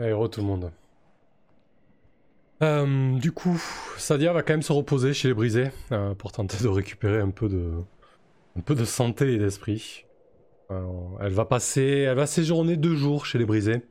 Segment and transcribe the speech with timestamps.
[0.00, 0.70] Héros tout le monde.
[2.62, 3.60] Euh, du coup,
[3.96, 7.30] Sadia va quand même se reposer chez les brisés euh, pour tenter de récupérer un
[7.30, 7.72] peu de,
[8.56, 10.04] un peu de santé et d'esprit.
[10.70, 10.82] Euh,
[11.20, 13.82] elle va passer, elle va séjourner deux jours chez les brisés.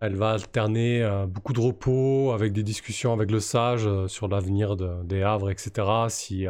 [0.00, 5.22] Elle va alterner beaucoup de repos avec des discussions avec le sage sur l'avenir des
[5.24, 5.72] Havres, etc.
[6.08, 6.46] Si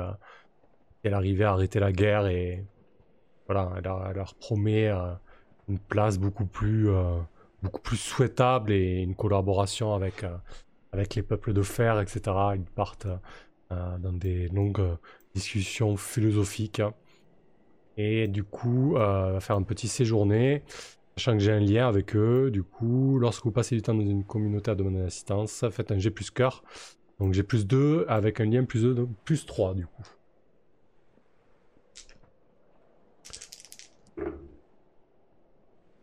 [1.03, 2.67] elle arrivait à arrêter la guerre et
[3.47, 3.85] voilà, elle
[4.15, 4.91] leur promet
[5.67, 6.91] une place beaucoup plus
[7.63, 10.37] beaucoup plus souhaitable et une collaboration avec, euh,
[10.93, 12.21] avec les peuples de fer, etc.
[12.55, 13.09] Ils partent
[13.73, 14.97] euh, dans des longues
[15.35, 16.83] discussions philosophiques.
[17.97, 20.63] Et du coup, euh, faire un petit séjourné,
[21.17, 22.51] sachant que j'ai un lien avec eux.
[22.51, 25.99] Du coup, lorsque vous passez du temps dans une communauté à demander d'assistance, faites un
[25.99, 26.63] G plus cœur.
[27.19, 30.05] Donc j'ai plus 2 avec un lien plus 2, plus 3 du coup.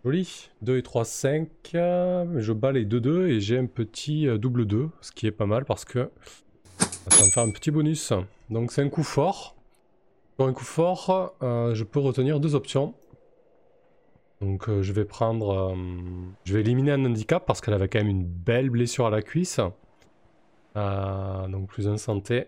[0.05, 0.51] Joli.
[0.61, 1.49] 2 et 3, 5.
[1.73, 5.47] Je bats les 2-2 et j'ai un petit euh, double 2, ce qui est pas
[5.47, 6.11] mal parce que
[6.77, 8.13] ça va me faire un petit bonus.
[8.51, 9.55] Donc c'est un coup fort.
[10.37, 12.93] Pour un coup fort, euh, je peux retenir deux options.
[14.41, 15.75] Donc euh, je vais prendre...
[16.43, 19.23] je vais éliminer un handicap parce qu'elle avait quand même une belle blessure à la
[19.23, 19.59] cuisse.
[20.75, 22.45] donc plus un santé.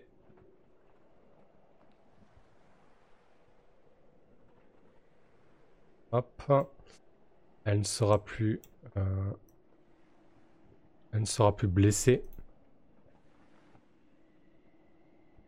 [6.12, 6.77] Hop.
[7.68, 8.62] Elle ne sera plus...
[8.96, 9.30] Euh,
[11.12, 12.24] elle ne sera plus blessée.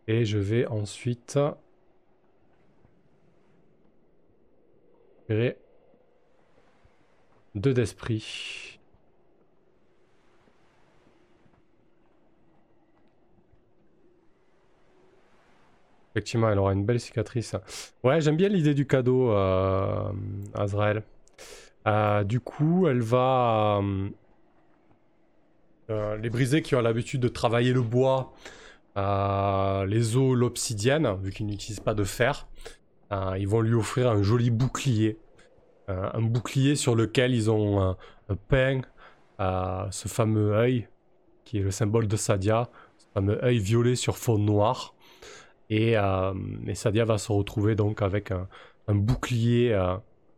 [0.07, 1.39] Et je vais ensuite...
[5.31, 5.57] Récupérer
[7.55, 8.79] deux d'esprit.
[16.11, 17.57] Effectivement, elle aura une belle cicatrice.
[18.05, 20.13] Ouais, j'aime bien l'idée du cadeau, euh,
[20.53, 21.03] Azrael.
[21.87, 23.81] Euh, du coup, elle va...
[23.83, 24.09] Euh,
[25.91, 28.33] euh, les brisés qui ont l'habitude de travailler le bois,
[28.97, 32.47] les os, l'obsidienne, vu qu'ils n'utilisent pas de fer,
[33.11, 35.19] ils vont lui offrir un joli bouclier.
[35.89, 37.97] un bouclier sur lequel ils ont
[38.49, 38.83] peint
[39.39, 40.87] ce fameux œil,
[41.45, 42.69] qui est le symbole de Sadia,
[42.99, 44.95] ce fameux œil violet sur fond noir.
[45.71, 45.97] Et,
[46.75, 49.77] Sadia va se retrouver donc avec un bouclier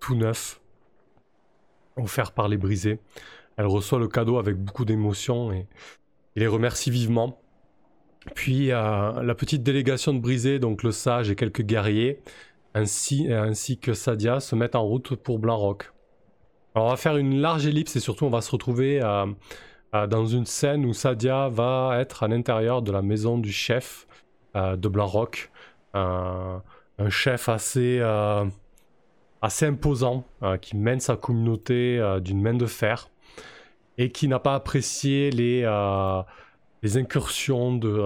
[0.00, 0.61] tout neuf
[1.96, 2.98] offert par les brisés.
[3.56, 5.66] Elle reçoit le cadeau avec beaucoup d'émotion et,
[6.34, 7.38] les remercie vivement.
[8.34, 12.22] Puis euh, la petite délégation de brisés, donc le sage et quelques guerriers,
[12.74, 13.28] ainsi,
[13.78, 15.92] que Sadia, se mettent en route pour Blanc-Rock.
[16.74, 19.26] Alors on va faire une large ellipse et surtout on va se retrouver euh,
[19.94, 24.06] euh, dans une scène où Sadia va être à l'intérieur de la maison du chef
[24.54, 25.50] de Blanc-Rock.
[25.94, 26.62] un
[27.08, 28.00] chef assez
[29.42, 33.10] assez imposant, euh, qui mène sa communauté euh, d'une main de fer,
[33.98, 36.22] et qui n'a pas apprécié les, euh,
[36.94, 38.02] incursions de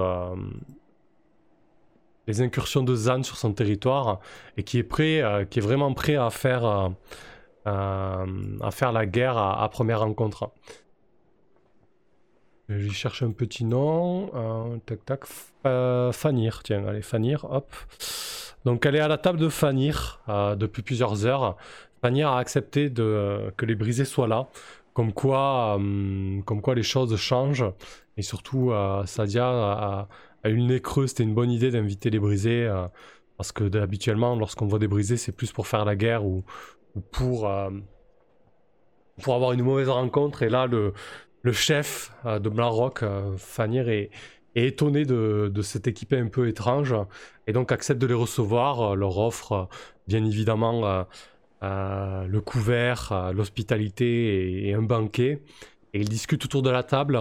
[2.26, 4.18] les incursions de Zan sur son territoire,
[4.56, 6.90] et qui est prêt, qui est vraiment prêt à faire
[7.64, 10.50] la guerre à, première rencontre.
[12.68, 14.80] Je cherche un petit nom.
[14.86, 15.24] tac tac.
[16.12, 17.72] Fanir, tiens, allez, Fanir, hop.
[18.66, 21.56] Donc elle est à la table de Fanir euh, depuis plusieurs heures.
[22.02, 24.48] Fanir a accepté de, que les brisés soient là,
[24.92, 27.64] comme quoi, euh, les choses changent.
[28.16, 30.08] Et surtout, euh, Sadia a,
[30.42, 32.68] a, eu le nez creux, c'était une bonne idée d'inviter les brisés,
[33.36, 36.42] parce que habituellement, lorsqu'on voit des brisés, c'est plus pour faire la guerre ou,
[37.12, 37.48] pour,
[39.28, 40.42] avoir une mauvaise rencontre.
[40.42, 40.92] Et là, le,
[41.42, 42.90] le chef de Blanc
[43.36, 44.10] Fanir, est,
[44.56, 46.94] est étonné de, cette équipée un peu étrange
[47.46, 49.64] et donc accepte de les recevoir, euh, leur offre euh,
[50.08, 51.04] bien évidemment
[51.62, 55.42] euh, le couvert, l'hospitalité et, un banquet.
[55.92, 57.20] Et ils discutent autour de la table.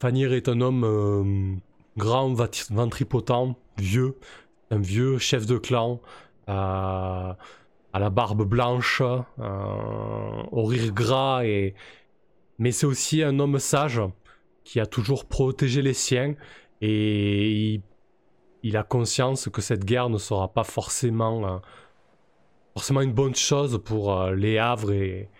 [0.00, 1.60] Fanir est un homme
[1.96, 2.32] grand,
[2.70, 4.16] ventripotent, vieux,
[4.70, 6.00] un vieux chef de clan,
[6.46, 7.36] à
[7.94, 11.74] la barbe blanche, au rire gras, et...
[12.58, 14.00] mais c'est aussi un homme sage
[14.68, 16.34] qui a toujours protégé les siens
[16.82, 17.80] et
[18.62, 21.62] il, a conscience que cette guerre ne sera pas forcément,
[22.76, 25.30] euh, une bonne chose pour euh, les Havres et,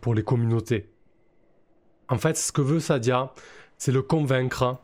[0.00, 0.88] pour les communautés.
[2.08, 3.32] En fait, ce que veut Sadia,
[3.78, 4.80] c'est le convaincre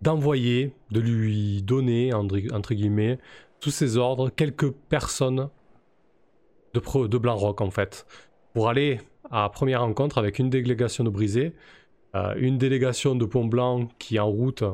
[0.00, 3.18] d'envoyer, de lui donner, entre, guillemets,
[3.60, 5.50] tous ses ordres, quelques personnes
[6.72, 8.06] de, de Blanc-Rock, en fait,
[8.54, 11.54] pour aller à première rencontre avec une délégation de brisés
[12.14, 14.64] euh, une délégation de Pont Blanc qui est en route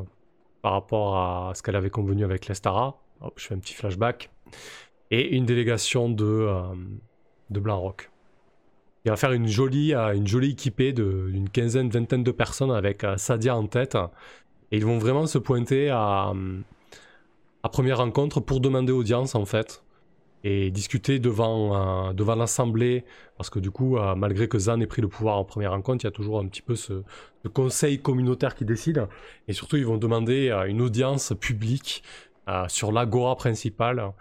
[0.63, 2.99] par rapport à ce qu'elle avait convenu avec l'Estara.
[3.37, 4.31] je fais un petit flashback.
[5.11, 6.63] Et une délégation de, euh,
[7.51, 8.11] de Blanc Rock.
[9.05, 13.57] il va faire une jolie, une jolie équipée d'une quinzaine, vingtaine de personnes avec Sadia
[13.57, 13.97] en tête.
[14.73, 16.33] Et ils vont vraiment se pointer à
[17.69, 19.83] première rencontre pour demander audience en fait
[20.45, 23.05] et discuter devant, devant l'Assemblée,
[23.37, 26.07] parce que du coup, malgré que Zan ait pris le pouvoir en première rencontre, il
[26.07, 27.03] y a toujours un petit peu ce,
[27.53, 29.07] conseil communautaire qui décide,
[29.49, 32.03] et surtout ils vont demander une audience publique
[32.69, 34.13] sur l'agora principale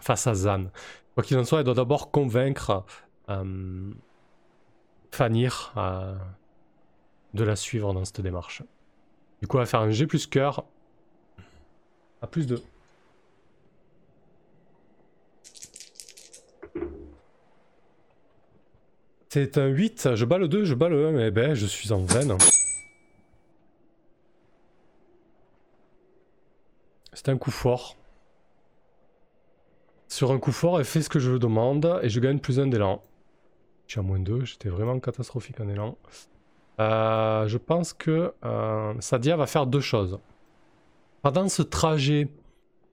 [0.00, 0.70] face à Zan.
[1.14, 2.84] Quoi qu'il en soit, elle doit d'abord convaincre
[5.10, 5.72] Fanir
[7.34, 8.62] de la suivre dans cette démarche.
[9.40, 10.64] Du coup, elle va faire un G plus cœur
[12.22, 12.60] à plus de.
[19.34, 21.90] C'est un 8, je bats le 2, je bats le 1, mais ben je suis
[21.90, 22.38] en veine.
[27.12, 27.96] C'est un coup fort.
[30.06, 32.68] Sur un coup fort, elle fait ce que je demande et je gagne plus un
[32.68, 33.02] d'élan.
[33.88, 35.98] Je suis à moins 2, j'étais vraiment catastrophique en élan.
[36.78, 40.20] Euh, je pense que euh, Sadia va faire deux choses.
[41.22, 42.28] Pendant ce trajet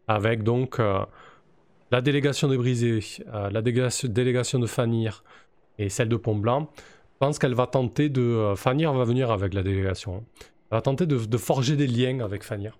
[0.07, 1.05] avec donc euh,
[1.91, 5.23] la délégation de Brisé, la délégation, de Fanir
[5.85, 8.53] et celle de Pont Blanc, je pense qu'elle va tenter de...
[8.55, 10.23] Fanir va venir avec la délégation.
[10.71, 12.77] Elle va tenter de, forger des liens avec Fanir.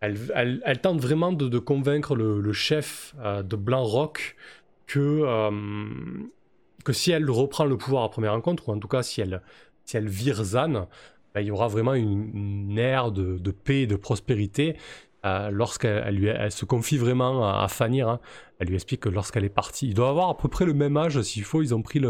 [0.00, 4.36] Elle, tente vraiment de, convaincre le, chef de Blanc Rock
[4.86, 5.24] que
[6.84, 9.42] que si elle reprend le pouvoir à première rencontre, ou en tout cas si elle,
[9.84, 10.88] si elle vire Zan,
[11.34, 14.76] ben, il y aura vraiment une, ère de, paix et de prospérité.
[15.28, 18.20] Euh, lorsqu'elle se confie vraiment à, Fanir, hein.
[18.58, 20.96] elle lui explique que lorsqu'elle est partie, il doit avoir à peu près le même
[20.96, 22.00] âge, s'il faut, ils ont pris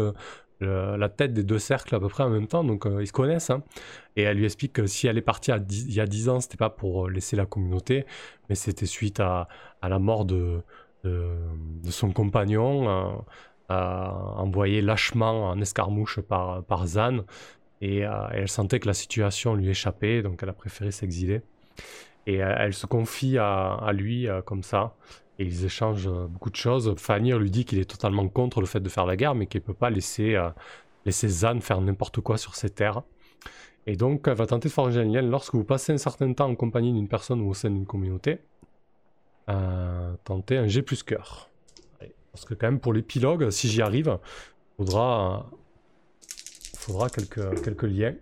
[0.61, 3.13] la tête des deux cercles à peu près en même temps, donc euh, ils se
[3.13, 3.49] connaissent.
[3.49, 3.63] Hein.
[4.15, 6.57] Et elle lui explique que si elle est partie il y a 10 ans, c'était
[6.57, 8.05] pas pour laisser la communauté,
[8.47, 9.47] mais c'était suite à,
[9.81, 10.61] à, la mort de,
[11.89, 13.23] son compagnon.
[13.71, 17.23] Euh, envoyé lâchement en escarmouche par, Zan.
[17.81, 17.99] Et,
[18.31, 21.41] elle sentait que la situation lui échappait, donc elle a préféré s'exiler.
[22.27, 24.95] Et euh, elle se confie à, lui euh, comme ça.
[25.39, 26.93] Et ils échangent beaucoup de choses.
[26.97, 29.61] Fanir lui dit qu'il est totalement contre le fait de faire la guerre, mais qu'il
[29.61, 30.37] ne peut pas laisser,
[31.05, 33.03] laisser Zan faire n'importe quoi sur ses terres.
[33.87, 35.21] Et donc, elle va tenter de forger un lien.
[35.21, 38.39] Lorsque vous passez un certain temps en compagnie d'une personne ou au sein d'une communauté,
[40.25, 41.49] tentez un G plus cœur.
[42.31, 44.17] Parce que quand même pour l'épilogue, si j'y arrive,
[44.77, 45.49] faudra,
[46.75, 48.15] faudra quelques, quelques liens.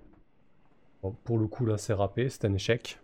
[1.23, 2.99] pour le coup là c'est râpé, c'est un échec.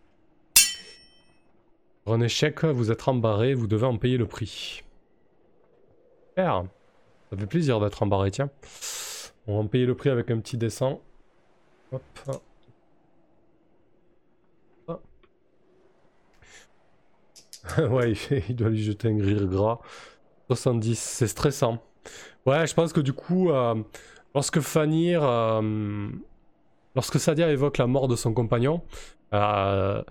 [2.05, 4.83] Un échec, vous êtes embarré, vous devez en payer le prix.
[6.29, 6.65] Super
[7.29, 8.49] Ça fait plaisir d'être embarré, tiens.
[9.47, 10.99] On va en payer le prix avec un petit descend.
[11.91, 12.01] Hop.
[17.77, 18.13] ouais,
[18.49, 19.79] il doit lui jeter un gris gras.
[20.47, 21.81] 70, c'est stressant.
[22.45, 23.75] Ouais, je pense que du coup, euh,
[24.35, 26.09] lorsque Fanir, euh,
[26.95, 28.81] lorsque Sadia évoque la mort de son compagnon,
[29.33, 30.03] euh,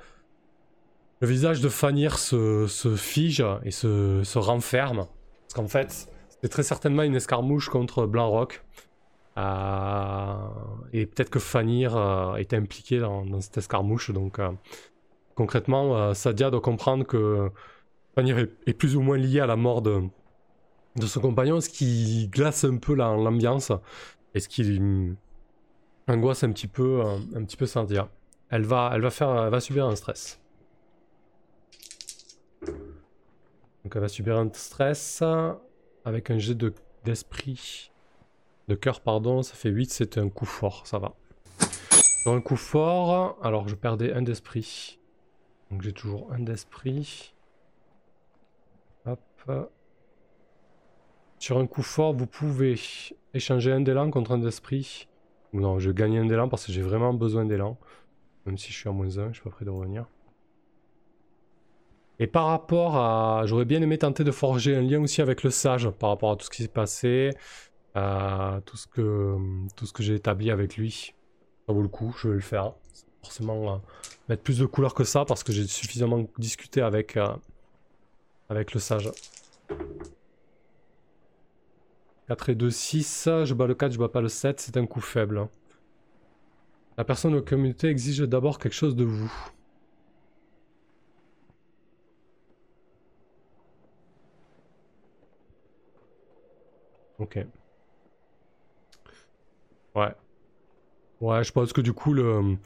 [1.23, 2.67] le visage de Fanir se,
[2.97, 5.07] fige et se, renferme.
[5.43, 8.65] Parce qu'en fait, c'est très certainement une escarmouche contre Blanc-Rock.
[9.37, 11.97] et peut-être que Fanir
[12.39, 14.11] est impliqué dans, cette escarmouche.
[14.11, 14.41] Donc,
[15.37, 17.53] concrètement, Sadia doit comprendre que
[18.17, 20.03] Fanir est, plus ou moins lié à la mort de,
[21.07, 23.71] son compagnon, ce qui glace un peu l'ambiance
[24.35, 24.81] et ce qui
[26.09, 27.01] angoisse un petit peu,
[27.37, 28.09] un, petit peu Cynthia.
[28.51, 30.42] Elle va, elle va faire, elle va subir un stress.
[33.95, 35.23] Elle va subir un stress
[36.05, 36.73] avec un jet de
[37.05, 37.91] d'esprit,
[38.69, 41.15] de cœur pardon, ça fait 8, c'était un coup fort, ça va.
[42.23, 45.01] Sur un coup fort, alors je perdais un d'esprit.
[45.71, 47.35] Donc j'ai toujours un d'esprit.
[51.39, 52.79] Sur un coup fort, vous pouvez
[53.35, 55.09] échanger un d'élan contre un d'esprit.
[55.53, 57.77] Non, je gagne un d'élan parce que j'ai vraiment besoin d'élan.
[58.47, 60.07] Même si je suis à moins 1, je suis pas prêt de revenir.
[62.23, 63.43] Et par rapport à...
[63.47, 66.37] J'aurais bien aimé tenter de forger un lien aussi avec le sage par rapport à
[66.37, 67.33] tout ce qui s'est passé,
[67.97, 69.37] à tout ce que,
[69.75, 71.15] tout ce que j'ai établi avec lui.
[71.67, 72.75] Ça vaut le coup, je vais le faire.
[73.25, 73.77] Forcément, euh,
[74.29, 77.27] mettre plus de couleurs que ça parce que j'ai suffisamment discuté avec, euh,
[78.49, 79.11] avec le sage.
[82.29, 83.29] 4 et 2, 6.
[83.43, 84.61] Je bats le 4, je bats pas le 7.
[84.61, 85.49] C'est un coup faible.
[86.97, 89.33] La personne de la communauté exige d'abord quelque chose de vous.
[97.23, 97.39] Ok.
[99.95, 100.15] Ouais.
[101.21, 102.57] Ouais, je pense que du coup, le,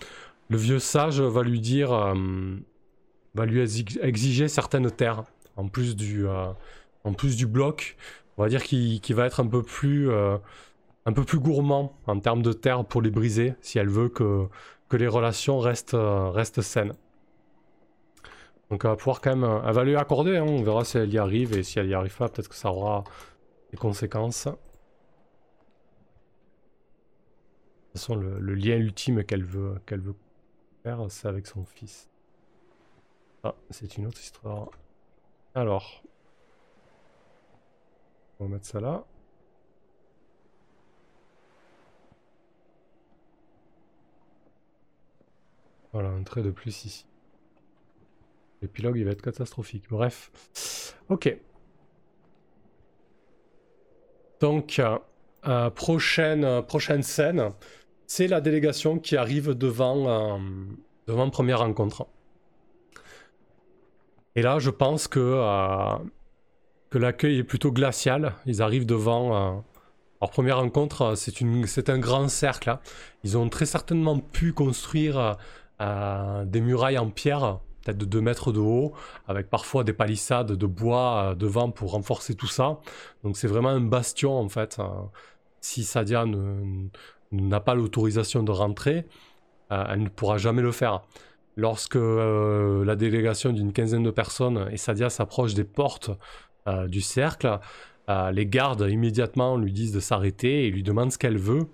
[0.49, 1.93] le vieux sage va lui dire...
[1.93, 2.15] Euh,
[3.35, 5.25] va lui exiger certaines terres.
[5.57, 6.47] En plus du, euh,
[7.05, 7.97] en plus du bloc
[8.39, 12.43] on va dire qu'il va être un peu plus un peu plus gourmand en termes
[12.43, 14.47] de terre pour les briser si elle veut que,
[14.91, 16.93] que les relations restent, restent saines.
[18.71, 20.45] Donc elle va pouvoir quand même, elle va lui accorder, hein.
[20.47, 22.71] on verra si elle y arrive et si elle y arrive pas, peut-être que ça
[22.71, 23.05] aura
[23.71, 24.47] des conséquences.
[24.47, 24.61] De toute
[27.93, 30.17] façon, le, lien ultime qu'elle veut, qu'elle veut
[30.83, 32.09] faire, c'est avec son fils.
[33.43, 34.71] Ah, c'est une autre histoire.
[35.55, 36.03] Alors,
[38.39, 39.05] on va mettre ça là.
[45.93, 47.07] Voilà, un trait de plus ici.
[48.61, 49.89] L'épilogue, il va être catastrophique.
[49.89, 50.93] Bref.
[51.09, 51.35] Ok.
[54.41, 54.99] Donc, euh,
[55.47, 57.51] euh, prochaine, euh, prochaine scène,
[58.07, 60.39] c'est la délégation qui arrive devant,
[61.33, 62.07] première rencontre.
[64.35, 65.41] Et là, je pense que,
[66.91, 68.35] que l'accueil est plutôt glacial.
[68.45, 69.65] Ils arrivent devant...
[70.21, 72.71] leur première rencontre, c'est un grand cercle.
[72.71, 72.81] Hein.
[73.25, 75.37] Ils ont très certainement pu construire
[75.81, 78.93] des murailles en pierre peut-être de 2 mètres de haut,
[79.29, 82.81] avec parfois des palissades de bois euh, devant pour renforcer tout ça.
[83.23, 84.77] Donc c'est vraiment un bastion en fait.
[84.79, 84.85] Euh,
[85.61, 86.25] si Sadia
[87.33, 89.07] n'a pas l'autorisation de rentrer,
[89.73, 91.03] euh, elle ne pourra jamais le faire.
[91.57, 96.11] Lorsque la délégation d'une quinzaine de personnes et Sadia s'approche des portes
[96.89, 97.59] du cercle,
[98.09, 101.67] les gardes immédiatement lui disent de s'arrêter et lui demandent ce qu'elle veut.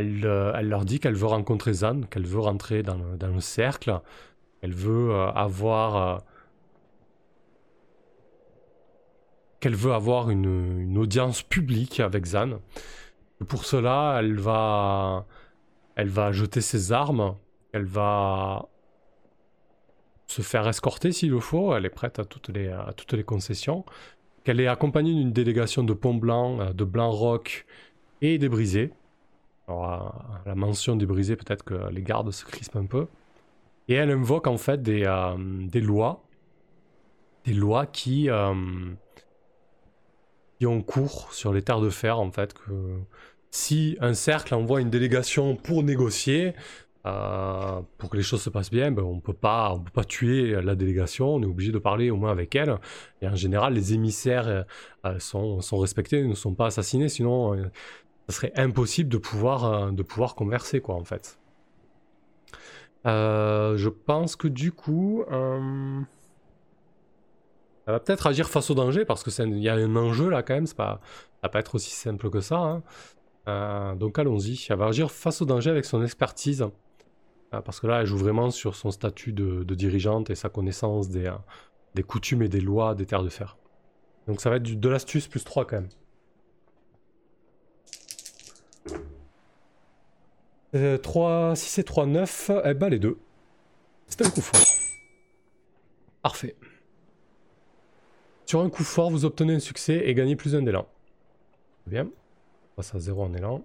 [0.00, 4.00] Euh, elle, leur dit qu'elle veut rencontrer Zan, qu'elle veut rentrer dans le, cercle,
[4.60, 5.96] qu'elle veut euh, avoir...
[5.96, 6.18] Euh,
[9.60, 12.60] qu'elle veut avoir une, audience publique avec Zan.
[13.48, 17.34] pour cela, elle va, jeter ses armes,
[17.72, 18.68] elle va
[20.28, 23.24] se faire escorter s'il le faut, elle est prête à toutes les, à toutes les
[23.24, 23.84] concessions,
[24.44, 27.66] qu'elle est accompagnée d'une délégation de ponts blancs, de blancs rocs
[28.20, 28.92] et des brisés.
[29.68, 30.14] Alors,
[30.46, 33.06] la mention des brisés, peut-être que les gardes se crispent un peu.
[33.88, 36.24] Et elle invoque en fait des, euh, lois.
[37.44, 38.54] Des lois qui, euh,
[40.58, 42.54] qui ont cours sur les terres de fer, en fait.
[42.54, 42.72] Que
[43.50, 46.54] si un cercle envoie une délégation pour négocier,
[47.06, 50.74] euh, pour que les choses se passent bien, ben on ne peut pas tuer la
[50.76, 52.78] délégation, on est obligé de parler au moins avec elle.
[53.20, 54.64] Et en général, les émissaires
[55.18, 57.54] sont, sont, respectés, ne sont pas assassinés, sinon
[58.28, 61.38] ça serait impossible de pouvoir, euh, de pouvoir converser, quoi, en fait.
[63.06, 66.00] Euh, je pense que du coup, euh,
[67.86, 70.42] elle va peut-être agir face au danger parce que il y a un enjeu là
[70.42, 70.68] quand même.
[70.68, 72.82] Pas, ça va pas être aussi simple que ça.
[73.46, 73.96] Hein.
[73.96, 74.66] donc allons-y.
[74.68, 76.66] Elle va agir face au danger avec son expertise
[77.50, 81.32] parce que là, elle joue vraiment sur son statut de, dirigeante et sa connaissance des,
[81.94, 83.56] des coutumes et des lois des terres de fer.
[84.26, 85.88] Donc ça va être de l'astuce plus 3 quand même.
[90.74, 93.18] Euh, 3, si c'est 3, 9, eh ben les deux.
[94.06, 94.60] C'est un coup fort.
[96.22, 96.56] Parfait.
[98.46, 100.86] Sur un coup fort, vous obtenez un succès et gagnez plus un d'élan.
[101.86, 102.04] Bien.
[102.04, 103.62] On passe à 0 en élan.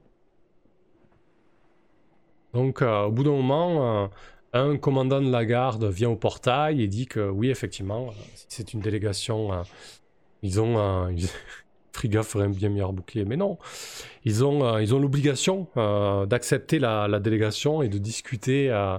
[2.54, 4.08] Donc, euh, au bout d'un moment, euh,
[4.54, 8.12] un commandant de la garde vient au portail et dit que oui, effectivement, euh,
[8.48, 9.64] c'est une délégation,
[10.44, 11.10] ils ont,
[11.94, 13.24] Friga ferait un bien meilleur bouclier.
[13.24, 13.60] Mais non,
[14.26, 18.98] ils ont, euh, l'obligation euh, d'accepter la, délégation et de discuter, euh,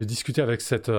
[0.00, 0.90] discuter avec cette.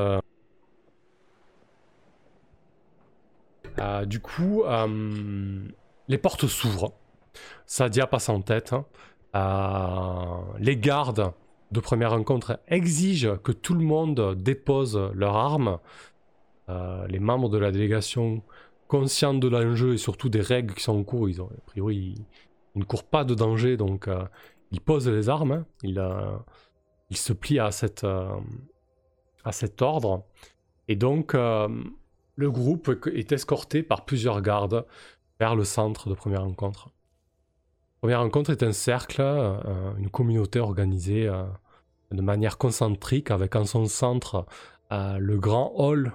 [4.05, 4.63] du coup,
[6.09, 6.93] les portes s'ouvrent.
[7.65, 8.73] Sadia passe en tête.
[9.33, 10.43] Hein.
[10.59, 11.31] les gardes
[11.71, 15.79] de première rencontre exigent que tout le monde dépose leurs armes.
[16.67, 18.43] les membres de la délégation
[18.89, 22.17] conscients de l'enjeu et surtout des règles qui sont en cours, ils ont, a priori,
[22.75, 24.23] ils, ne courent pas de danger, donc euh,
[24.71, 25.65] ils posent les armes, hein.
[25.83, 26.37] ils, euh,
[27.11, 28.35] se plient à, cette, euh,
[29.45, 30.25] à cet ordre.
[30.87, 34.85] Et donc, le groupe est escorté par plusieurs gardes
[35.39, 36.89] vers le centre de première rencontre.
[38.01, 39.21] Première rencontre est un cercle,
[39.99, 41.29] une communauté organisée
[42.09, 44.47] de manière concentrique avec en son centre
[44.89, 46.11] le grand hall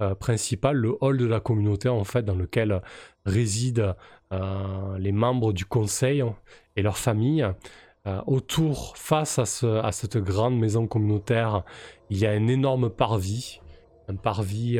[0.00, 2.82] euh, principal, le hall de la communauté en fait, dans lequel
[3.26, 3.94] résident
[4.32, 6.24] euh, les membres du conseil
[6.74, 7.46] et leurs familles.
[8.08, 11.62] Euh, autour, face à, ce, à, cette grande maison communautaire,
[12.10, 13.60] il y a un énorme parvis,
[14.08, 14.78] un parvis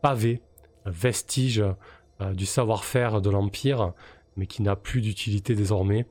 [0.00, 0.40] pavé,
[0.86, 1.62] vestige
[2.32, 3.92] du savoir-faire de l'Empire,
[4.36, 6.06] mais qui n'a plus d'utilité désormais.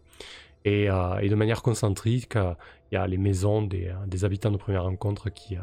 [0.63, 5.57] Et, de manière concentrique, il y a les maisons des habitants de première rencontre qui,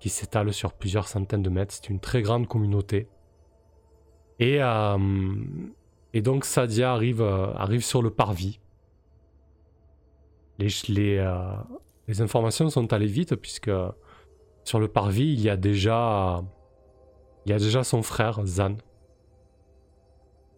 [0.00, 1.74] qui s'étale sur plusieurs centaines de mètres.
[1.74, 3.08] C'est une très grande communauté.
[4.38, 4.60] Et,
[6.14, 8.58] et donc Sadia arrive, arrive sur le parvis.
[10.58, 11.34] Les, les,
[12.08, 13.70] les informations sont allées vite puisque
[14.64, 16.42] sur le parvis, il y a déjà,
[17.44, 18.76] il y a déjà son frère, Zan.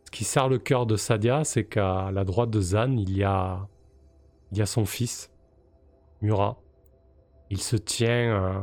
[0.05, 3.25] Ce qui sert le cœur de Sadia, c'est qu'à la droite de Zan, il y
[3.25, 3.67] a,
[4.51, 5.33] il y a son fils,
[6.21, 6.59] Murat.
[7.51, 8.61] Il se tient euh,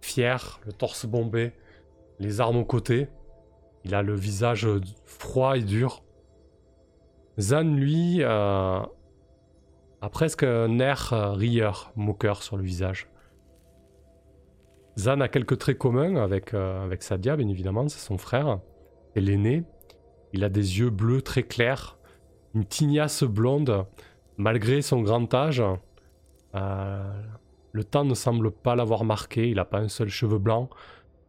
[0.00, 1.52] fier, le torse bombé,
[2.18, 3.08] les armes aux côtés.
[3.84, 4.66] Il a le visage
[5.04, 6.02] froid et dur.
[7.38, 8.80] Zan, lui, euh,
[10.00, 13.08] a presque un air euh, rieur, moqueur sur le visage.
[14.98, 18.58] Zan a quelques traits communs avec, euh, avec Sadia, bien évidemment, c'est son frère.
[19.14, 19.62] C'est l'aîné.
[20.32, 21.98] Il a des yeux bleus très clairs,
[22.54, 23.86] une tignasse blonde,
[24.36, 25.62] malgré son grand âge.
[27.74, 30.68] Euh, le temps ne semble pas l'avoir marqué, il n'a pas un seul cheveu blanc.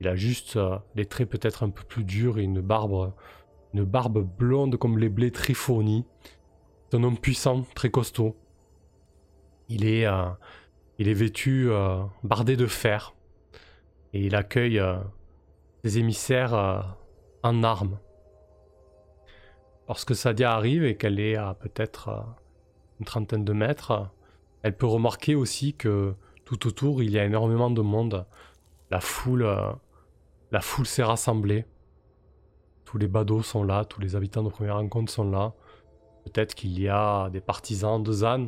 [0.02, 0.58] Il a juste
[0.96, 3.12] les traits peut-être un peu plus durs et une barbe,
[3.74, 6.06] une barbe blonde comme les blés très fournis.
[6.90, 8.36] C'est un homme puissant, très costaud.
[9.68, 10.30] Il est, euh,
[10.98, 13.14] il est vêtu euh, bardé de fer
[14.14, 14.98] et il accueille euh,
[15.84, 16.98] ses émissaires
[17.44, 18.00] en armes.
[19.88, 22.26] Lorsque Sadia arrive et qu'elle est à peut-être
[23.00, 24.10] une trentaine de mètres,
[24.64, 26.16] elle peut remarquer aussi que
[26.50, 28.26] tout autour il y a énormément de monde.
[28.90, 29.48] La foule,
[30.52, 31.66] la foule s'est rassemblée.
[32.86, 35.54] Tous les badauds sont là, tous les habitants de première rencontre sont là.
[36.26, 38.48] Peut-être qu'il y a des partisans de Zan,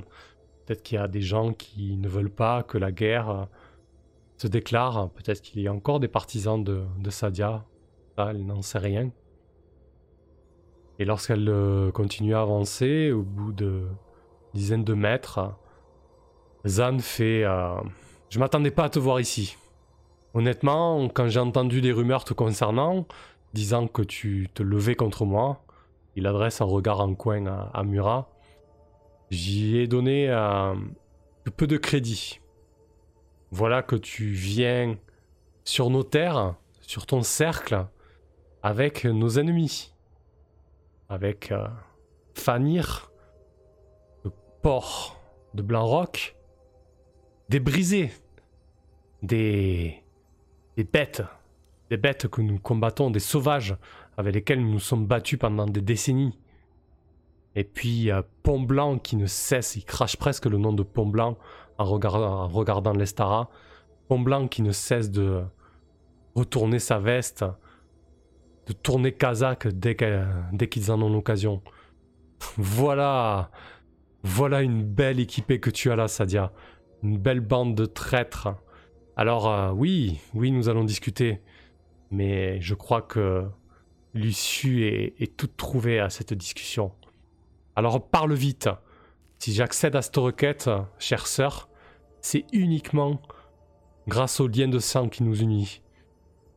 [0.65, 3.45] Peut-être qu'il y a des gens qui ne veulent pas que la guerre euh,
[4.37, 5.09] se déclare.
[5.11, 7.65] Peut-être qu'il y a encore des partisans de, Sadia.
[8.17, 9.11] elle n'en sait rien.
[10.99, 13.87] Et lorsqu'elle euh, continue à avancer, au bout de
[14.53, 15.57] dizaines de mètres,
[16.67, 17.75] Zan fait euh,
[18.29, 19.57] Je m'attendais pas à te voir ici.
[20.33, 23.05] Honnêtement, quand j'ai entendu des rumeurs te concernant,
[23.53, 25.63] disant que tu te levais contre moi,
[26.15, 28.29] il adresse un regard en coin à Murat.
[29.29, 30.75] J'y ai donné euh,
[31.55, 32.39] peu de crédit.
[33.51, 34.97] Voilà que tu viens
[35.63, 37.85] sur nos terres, sur ton cercle,
[38.63, 39.93] avec nos ennemis.
[41.09, 41.67] Avec euh,
[42.33, 43.11] Fanir,
[44.23, 45.19] le port
[45.53, 46.35] de Blanc-Roc,
[47.51, 48.11] des brisés,
[49.23, 50.01] des,
[50.77, 51.21] des bêtes,
[51.89, 53.75] des bêtes que nous combattons, des sauvages
[54.15, 56.39] avec lesquels nous nous sommes battus pendant des décennies.
[57.55, 58.09] Et puis
[58.43, 61.37] Pont Blanc qui ne cesse, il crache presque le nom de Pont Blanc
[61.77, 63.49] en regardant, l'Estara.
[64.07, 65.43] Pont Blanc qui ne cesse de
[66.35, 67.43] retourner sa veste,
[68.67, 71.61] de tourner Kazakh dès qu'ils en ont l'occasion.
[72.55, 73.51] Voilà,
[74.23, 76.53] voilà une belle équipée que tu as là, Sadia.
[77.03, 78.49] Une belle bande de traîtres.
[79.15, 81.41] Alors euh, oui, oui, nous allons discuter.
[82.11, 83.45] Mais je crois que
[84.13, 86.91] l'issue est, toute trouvée à cette discussion.
[87.75, 88.69] Alors parle vite.
[89.39, 91.69] Si j'accède à cette requête, chère sœur,
[92.19, 93.21] c'est uniquement
[94.07, 95.81] grâce au lien de sang qui nous unit.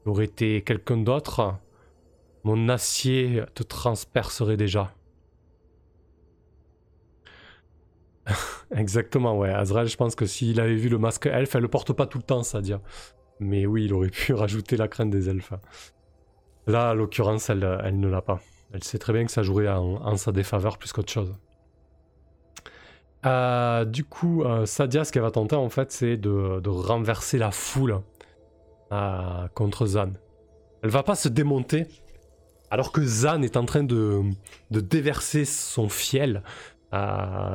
[0.04, 1.54] Aurait été quelqu'un d'autre,
[2.42, 4.92] mon acier te transpercerait déjà.
[8.74, 9.50] Exactement, ouais.
[9.50, 12.18] Azrael, je pense que s'il avait vu le masque elfe, elle le porte pas tout
[12.18, 12.80] le temps, ça dire.
[13.40, 15.52] Mais oui, il aurait pu rajouter la crainte des elfes.
[16.66, 18.40] Là, à l'occurrence, elle, elle ne l'a pas.
[18.74, 21.32] Elle sait très bien que ça jouerait en, sa défaveur plus qu'autre chose.
[23.24, 27.52] Euh, du coup, euh, Sadia, ce qu'elle va tenter en fait, c'est de, renverser la
[27.52, 28.00] foule
[28.92, 30.12] euh, contre Zan.
[30.82, 31.86] Elle va pas se démonter,
[32.70, 34.22] alors que Zan est en train de,
[34.70, 36.42] déverser son fiel,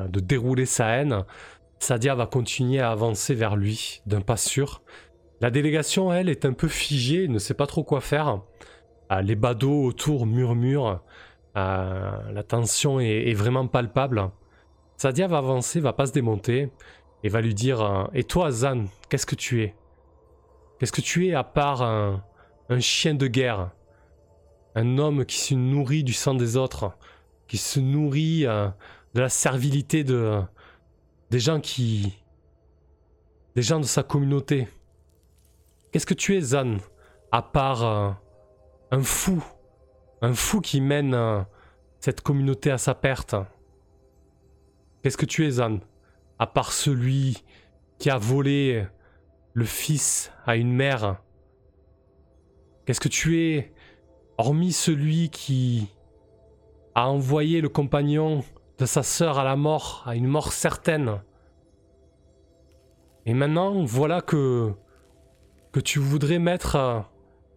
[0.09, 1.23] de dérouler sa haine.
[1.79, 4.81] Sadia va continuer à avancer vers lui d'un pas sûr.
[5.41, 8.41] La délégation, elle, est un peu figée, ne sait pas trop quoi faire.
[9.21, 11.01] les badauds autour murmurent
[11.57, 14.29] euh, la tension est, vraiment palpable.
[14.97, 16.69] Sadia va avancer, va pas se démonter,
[17.23, 19.75] et va lui dire euh, Et toi, Zan, qu'est-ce que tu es?
[20.79, 22.21] Qu'est-ce que tu es à part un,
[22.79, 23.71] chien de guerre?
[24.75, 26.91] Un homme qui se nourrit du sang des autres,
[27.47, 28.69] qui se nourrit euh,
[29.13, 30.41] de la servilité de,
[31.29, 32.23] des gens qui.
[33.55, 34.67] des gens de sa communauté.
[35.91, 36.77] Qu'est-ce que tu es, Zan
[37.31, 38.19] À part
[38.91, 39.43] un fou
[40.21, 41.41] un fou qui mène euh,
[41.99, 43.35] cette communauté à sa perte?
[45.01, 45.79] Qu'est-ce que tu es, Zan
[46.39, 47.43] À part celui
[47.97, 48.85] qui a volé
[49.53, 51.21] le fils à une mère?
[52.85, 53.73] Qu'est-ce que tu es
[54.37, 55.89] Hormis celui qui
[56.95, 58.43] a envoyé le compagnon
[58.79, 61.21] de sa sœur à la mort, à une mort certaine.
[63.25, 64.73] Et maintenant, voilà que
[65.71, 67.05] que tu voudrais mettre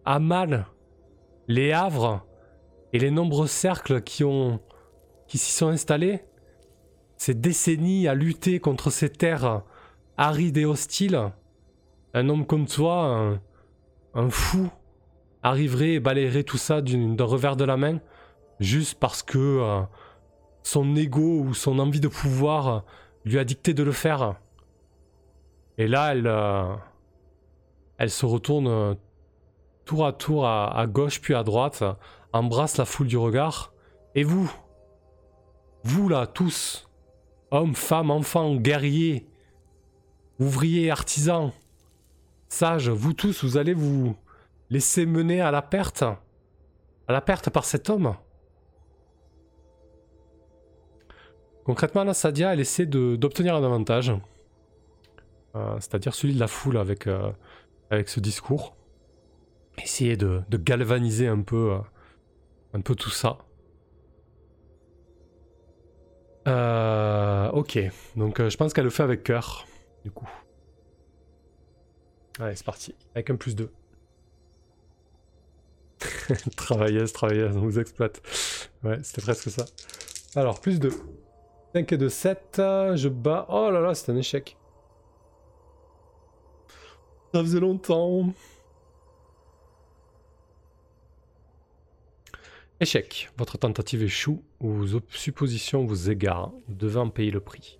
[0.05, 0.67] à mal
[1.47, 2.23] les havres
[2.91, 4.59] et les nombreux cercles qui ont
[5.27, 6.23] qui s'y sont installés
[7.17, 9.63] Ces décennies à lutter contre ces terres
[10.17, 11.31] arides et hostiles
[12.13, 13.39] Un homme comme toi,
[14.13, 14.69] un, fou,
[15.41, 17.99] arriverait et balayerait tout ça d'un revers de la main
[18.59, 19.81] juste parce que euh,
[20.63, 22.83] son ego ou son envie de pouvoir
[23.25, 24.35] lui a dicté de le faire.
[25.77, 26.75] Et là, elle, euh,
[28.07, 28.95] se retourne euh,
[29.85, 31.83] tour à tour à, gauche puis à droite,
[32.31, 33.73] embrasse la foule du regard.
[34.15, 34.51] Et vous
[35.83, 36.87] Vous là, tous
[37.51, 39.27] Hommes, femmes, enfants, guerriers,
[40.39, 41.51] ouvriers, artisans,
[42.49, 44.15] sages, vous tous, vous allez vous
[44.71, 46.17] laisser mener à la perte À
[47.11, 48.15] la perte par cet homme
[51.63, 54.11] Concrètement, la Sadia, elle essaie d'obtenir un avantage.
[55.55, 57.31] Euh, c'est-à-dire celui de la foule avec, euh,
[57.91, 58.75] ce discours
[59.77, 61.79] essayer de, galvaniser un peu, euh,
[62.73, 63.37] un peu tout ça.
[67.53, 67.77] Ok,
[68.15, 69.65] donc je pense qu'elle le fait avec cœur,
[70.03, 70.27] du coup.
[72.39, 73.71] Allez, c'est parti, avec un plus 2.
[76.55, 78.21] travailleuse, travailleuse, on vous exploite.
[78.83, 79.65] Ouais, c'était presque ça.
[80.35, 80.91] Alors, plus 2.
[81.73, 82.39] 5 et 2, 7.
[82.95, 83.47] Je bats.
[83.49, 84.57] Oh là là, c'est un échec.
[87.33, 88.31] Ça faisait longtemps.
[92.79, 93.29] Échec.
[93.37, 96.51] Votre tentative échoue ou vos suppositions vous égarent.
[96.67, 97.79] Vous devez en payer le prix.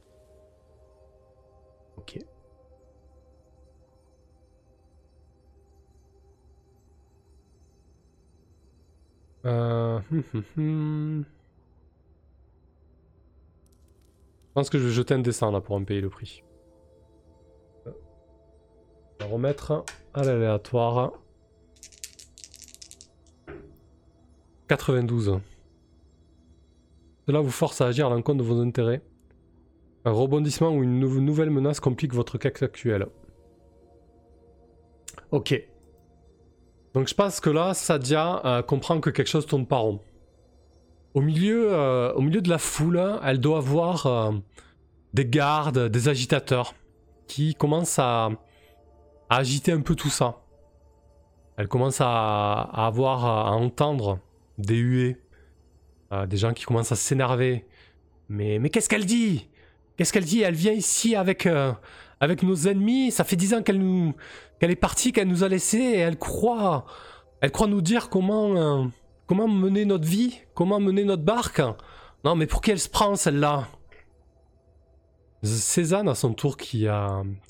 [1.97, 2.17] Ok.
[9.45, 9.99] Euh...
[14.53, 16.43] Je pense que je vais jeter un dessin là pour en payer le prix.
[17.87, 17.91] On
[19.19, 21.13] va remettre à l'aléatoire.
[24.67, 25.39] 92.
[27.25, 29.01] Cela vous force à agir à l'encontre de vos intérêts.
[30.05, 33.07] Un rebondissement ou une nouvelle menace complique votre cas actuel.
[35.31, 35.59] Ok.
[36.93, 39.99] Donc je pense que là, Sadia euh, comprend que quelque chose tourne pas rond.
[41.13, 44.31] Au milieu, euh, au milieu de la foule, elle doit voir euh,
[45.13, 46.73] des gardes, des agitateurs
[47.27, 48.31] qui commencent à,
[49.29, 50.39] agiter un peu tout ça.
[51.57, 54.19] Elle commence à, avoir, à entendre
[54.57, 55.17] des huées,
[56.11, 57.65] euh, des gens qui commencent à s'énerver.
[58.27, 59.47] Mais, qu'est-ce qu'elle dit?
[59.97, 60.41] Qu'est-ce qu'elle dit?
[60.41, 63.11] Elle vient ici avec, nos ennemis.
[63.11, 64.15] Ça fait dix ans qu'elle nous,
[64.61, 66.85] est partie, qu'elle nous a laissés, elle croit,
[67.41, 68.89] elle croit nous dire comment,
[69.27, 71.61] comment mener notre vie, comment mener notre barque?
[72.23, 73.67] Non, mais pour qui elle se prend celle-là?
[75.43, 76.87] Cézanne à son tour qui,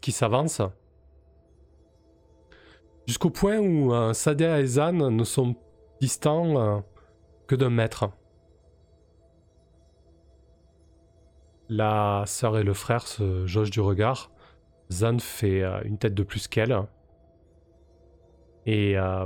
[0.09, 0.61] s'avance.
[3.05, 5.55] Jusqu'au point où Sadia et Zan ne sont
[6.01, 6.83] distants
[7.47, 8.09] que d'un mètre.
[11.69, 14.31] La sœur et le frère se jaugent du regard.
[14.91, 16.77] Zan fait euh, une tête de plus qu'elle.
[18.65, 19.25] Et euh,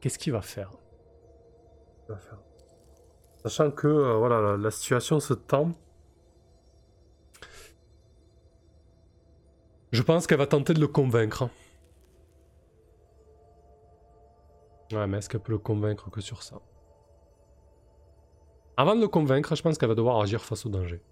[0.00, 0.72] qu'est-ce qu'il va faire?
[3.42, 5.72] Sachant que euh, voilà, la, situation se tend.
[9.92, 11.48] Je pense qu'elle va tenter de le convaincre.
[14.92, 16.60] Ouais, mais est-ce qu'elle peut le convaincre que sur ça?
[18.76, 21.02] Avant de le convaincre, je pense qu'elle va devoir agir face au danger.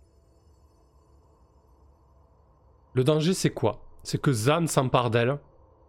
[2.92, 3.80] Le danger, c'est quoi?
[4.02, 5.38] C'est que Zan s'empare d'elle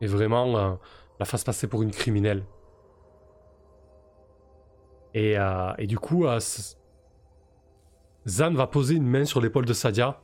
[0.02, 0.76] et vraiment euh,
[1.20, 2.46] la fasse passer pour une criminelle.
[5.16, 6.40] Et, euh, et du coup, euh,
[8.28, 10.22] Zan va poser une main sur l'épaule de Sadia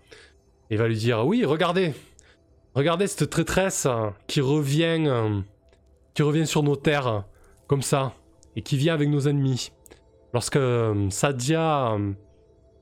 [0.69, 1.95] et va lui dire Oui, regardez
[2.73, 3.85] Regardez cette traîtresse
[4.27, 5.43] qui revient,
[6.13, 7.25] qui revient sur nos terres,
[7.67, 8.13] comme ça,
[8.55, 9.71] et qui vient avec nos ennemis.
[10.33, 12.13] Lorsque euh, Sadia euh,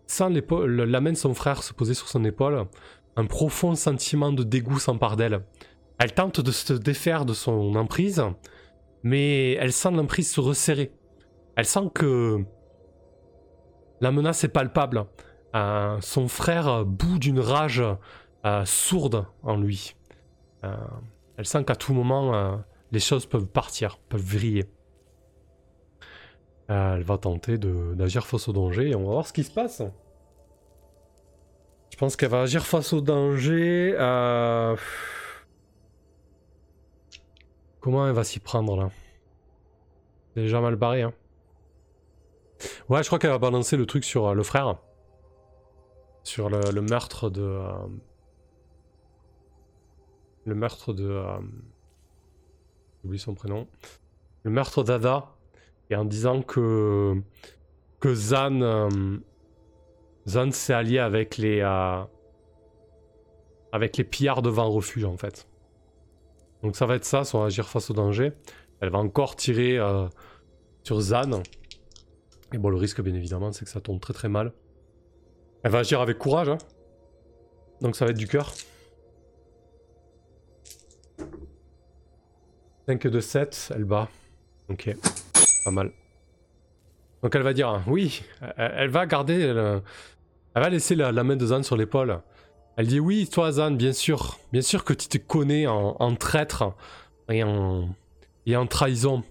[0.06, 0.30] sent
[0.68, 2.66] la main de son frère se poser sur son épaule,
[3.16, 5.42] un profond sentiment de dégoût s'empare d'elle.
[5.98, 8.24] Elle tente de se défaire de son emprise,
[9.02, 10.92] mais elle sent l'emprise se resserrer.
[11.60, 12.42] Elle sent que
[14.00, 15.04] la menace est palpable.
[15.56, 17.84] Euh, son frère bout d'une rage
[18.64, 19.98] sourde en lui.
[20.64, 22.62] elle sent qu'à tout moment,
[22.94, 24.70] les choses peuvent partir, peuvent vriller.
[26.70, 29.52] Euh, elle va tenter d'agir face au danger et on va voir ce qui se
[29.52, 29.82] passe.
[31.92, 33.98] Je pense qu'elle va agir face au danger.
[34.00, 34.78] Euh,
[37.82, 38.92] comment elle va s'y prendre là?
[40.34, 41.02] C'est déjà mal barré.
[41.02, 41.14] Hein.
[42.90, 44.78] Ouais, je crois qu'elle va balancer le truc sur euh, le frère.
[46.24, 47.60] Sur le, meurtre de.
[50.46, 51.24] le meurtre de.
[53.02, 53.68] j'oublie son prénom,
[54.44, 55.30] le meurtre d'Ada,
[55.90, 57.16] et en disant que,
[58.00, 58.90] que Zan, euh,
[60.28, 62.04] Zan s'est allié avec les, euh,
[63.72, 65.48] avec les pillards de vent refuge en fait.
[66.64, 68.34] Donc ça va être ça, son agir face au danger.
[68.82, 70.08] Elle va encore tirer euh,
[70.84, 71.42] sur Zan.
[72.54, 74.54] Et bon, le risque, bien évidemment, c'est que ça tombe très très mal.
[75.64, 76.50] Elle va agir avec courage.
[76.50, 76.58] Hein.
[77.82, 78.54] Donc ça va être du cœur.
[82.88, 84.10] 5 de 7, elle bat.
[84.70, 84.90] Ok,
[85.64, 85.92] pas mal.
[87.22, 88.24] Donc elle va dire, hein, oui,
[88.58, 89.82] elle, va garder, elle,
[90.56, 92.22] va laisser la, main de Zan sur l'épaule.
[92.78, 96.74] Elle dit, oui, toi Zan, bien sûr, bien sûr que tu te connais en, traître
[97.30, 97.44] et
[98.46, 99.24] et en trahison.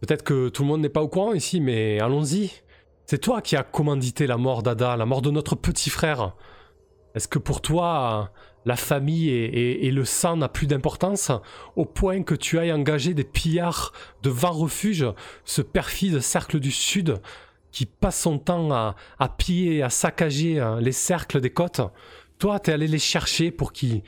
[0.00, 2.50] Peut-être que tout le monde n'est pas au courant ici, mais allons-y.
[3.06, 6.36] C'est toi qui as commandité la mort d'Ada, la mort de notre petit frère.
[7.14, 8.30] Est-ce que pour toi,
[8.64, 11.32] la famille et, le sang n'a plus d'importance
[11.76, 15.06] au point que tu ailles engager des pillards de vent refuge,
[15.44, 17.20] ce perfide cercle du sud
[17.72, 21.80] qui passe son temps à, à piller, à saccager hein, les cercles des côtes?
[22.40, 24.02] Toi, t'es allé les chercher pour qu'ils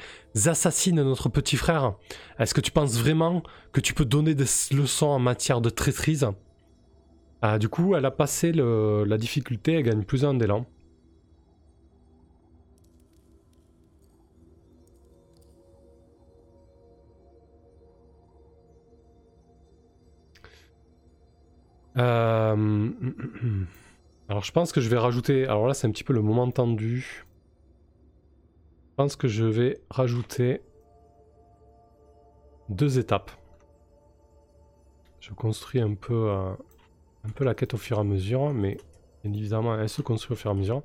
[0.46, 1.94] assassinent notre petit frère.
[2.38, 3.42] Est-ce que tu penses vraiment
[3.72, 6.26] que tu peux donner des leçons en matière de traîtrise?
[7.42, 10.66] Ah, Du coup, elle a passé la difficulté, elle gagne plus un d'élan.
[21.98, 22.88] Euh,
[24.30, 25.44] alors je pense que je vais rajouter...
[25.44, 27.26] Alors là c'est un petit peu le moment tendu.
[29.02, 30.62] Pense que je vais rajouter
[32.68, 33.32] deux étapes.
[35.18, 36.52] Je construis un peu, euh,
[37.24, 38.76] un peu la quête au fur et à mesure, mais
[39.24, 40.82] évidemment, elle se construit au fur et à mesure.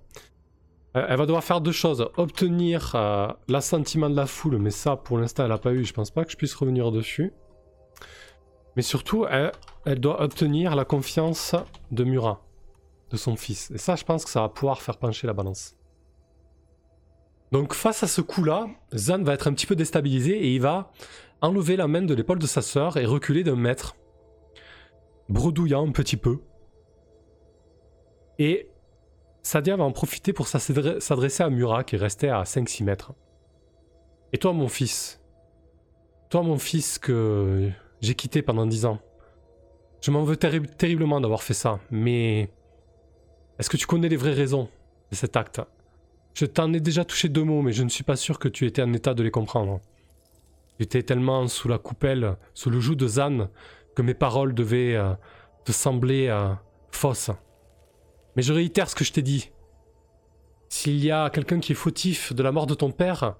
[0.96, 2.10] Euh, elle va devoir faire deux choses.
[2.18, 5.86] Obtenir euh, l'assentiment de la foule, mais ça, pour l'instant, elle n'a pas eu.
[5.86, 7.34] Je pense pas que je puisse revenir dessus.
[8.76, 9.52] Mais surtout, elle,
[9.86, 11.54] elle doit obtenir la confiance
[11.92, 12.44] de Murat,
[13.12, 13.70] de son fils.
[13.70, 15.78] Et ça, je pense que ça va pouvoir faire pencher la balance.
[17.52, 20.92] Donc face à ce coup-là, Zan va être un petit peu déstabilisé et il va
[21.42, 23.96] enlever la main de l'épaule de sa sœur et reculer d'un mètre,
[25.30, 26.40] bredouillant un petit peu.
[28.40, 28.70] Et
[29.44, 33.14] Sadia va en profiter pour s'adresser à Murat qui restait à 5-6 mètres.
[34.34, 35.22] Et toi mon fils,
[36.30, 37.70] toi mon fils que
[38.02, 39.00] j'ai quitté pendant 10 ans,
[40.02, 42.52] je m'en veux terriblement d'avoir fait ça, mais
[43.58, 44.70] est-ce que tu connais les vraies raisons
[45.12, 45.62] de cet acte?
[46.38, 48.68] Je t'en ai déjà touché deux mots, mais je ne suis pas sûr que tu
[48.68, 49.82] étais en état de les comprendre.
[50.80, 53.50] J'étais tellement sous la coupelle, sous le joug de Zan,
[53.96, 55.16] que mes paroles devaient euh,
[55.66, 56.54] te sembler euh,
[56.92, 57.32] fausses.
[58.36, 59.50] Mais je réitère ce que je t'ai dit.
[60.70, 63.36] S'il y a quelqu'un qui est fautif de la mort de ton père,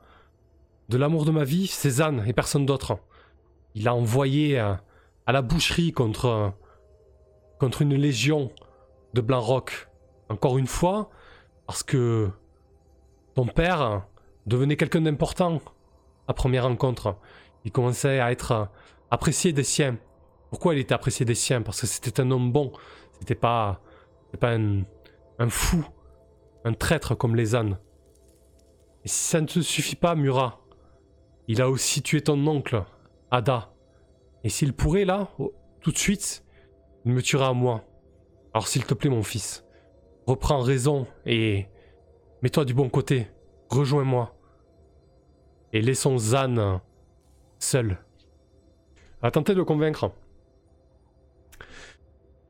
[0.90, 2.98] de l'amour de ma vie, c'est Zan et personne d'autre.
[3.76, 4.74] Il a envoyé euh,
[5.28, 6.52] à la boucherie contre,
[7.60, 8.52] contre une légion
[9.14, 9.88] de Blanc-Rock.
[10.30, 11.12] Encore une fois,
[11.68, 12.32] parce que
[13.38, 14.08] ton père
[14.48, 15.62] devenait quelqu'un d'important
[16.28, 17.18] à première rencontre.
[17.66, 18.68] Il commençait à être
[19.12, 20.00] apprécié des siens.
[20.50, 21.62] Pourquoi il était apprécié des siens?
[21.62, 22.72] Parce que c'était un homme bon.
[23.20, 23.80] C'était pas,
[24.40, 25.86] pas un, fou,
[26.66, 27.78] un traître comme les ânes.
[29.06, 30.60] Et ça ne te suffit pas, Murat,
[31.48, 32.84] il a aussi tué ton oncle,
[33.30, 33.72] Ada.
[34.44, 35.30] Et s'il pourrait, là,
[35.82, 36.44] tout de suite,
[37.06, 37.84] il me tuera à moi.
[38.56, 39.64] Alors s'il te plaît, mon fils,
[40.26, 41.68] reprends raison et
[42.42, 43.28] Mets-toi du bon côté.
[43.70, 44.36] Rejoins-moi.
[45.74, 46.82] Et laissons Zan
[47.60, 47.98] seul.
[49.22, 50.12] À tenter de le convaincre.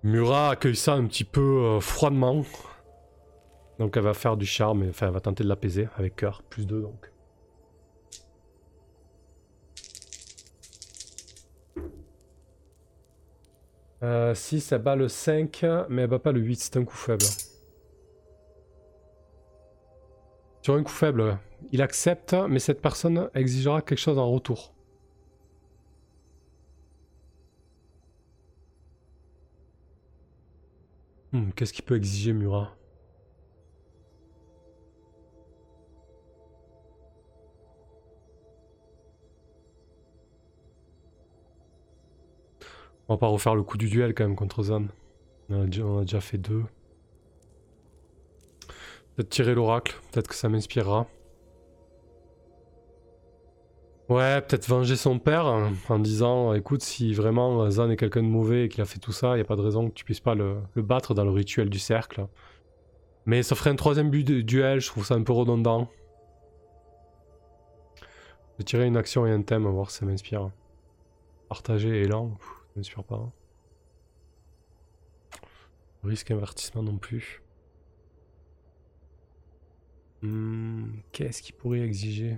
[0.04, 2.43] Murat accueille ça un petit peu euh, froidement.
[3.80, 6.65] Donc elle va faire du charme, enfin elle va tenter de l'apaiser avec cœur, plus
[6.65, 7.12] 2 donc.
[14.04, 16.95] Euh, 6, elle bat le 5, mais elle bat pas le 8, c'est un coup
[16.95, 17.26] faible.
[20.67, 21.39] Sur un coup faible,
[21.71, 24.73] il accepte, mais cette personne exigera quelque chose en retour.
[31.32, 32.75] Hmm, qu'est-ce qu'il peut exiger Murat?
[43.08, 44.88] On va pas refaire le coup du duel quand même contre Zan.
[45.49, 46.65] On a déjà fait deux.
[49.17, 51.08] Peut-être tirer l'oracle, peut-être que ça m'inspirera.
[54.10, 58.27] Ouais, peut-être venger son père hein, en disant écoute, si vraiment Zan est quelqu'un de
[58.27, 60.06] mauvais et qu'il a fait tout ça, il n'y a pas de raison que tu
[60.06, 62.27] puisses pas le, battre dans le rituel du cercle.
[63.25, 65.89] Mais ça ferait un troisième but duel, je trouve ça un peu redondant.
[67.99, 70.51] Je vais tirer une action et un thème, à voir si ça m'inspire.
[71.49, 73.32] Partager élan, ça m'inspire pas.
[76.03, 77.41] Risque avertissement non plus.
[80.28, 82.38] Hmm, qu'est-ce qu'il pourrait exiger?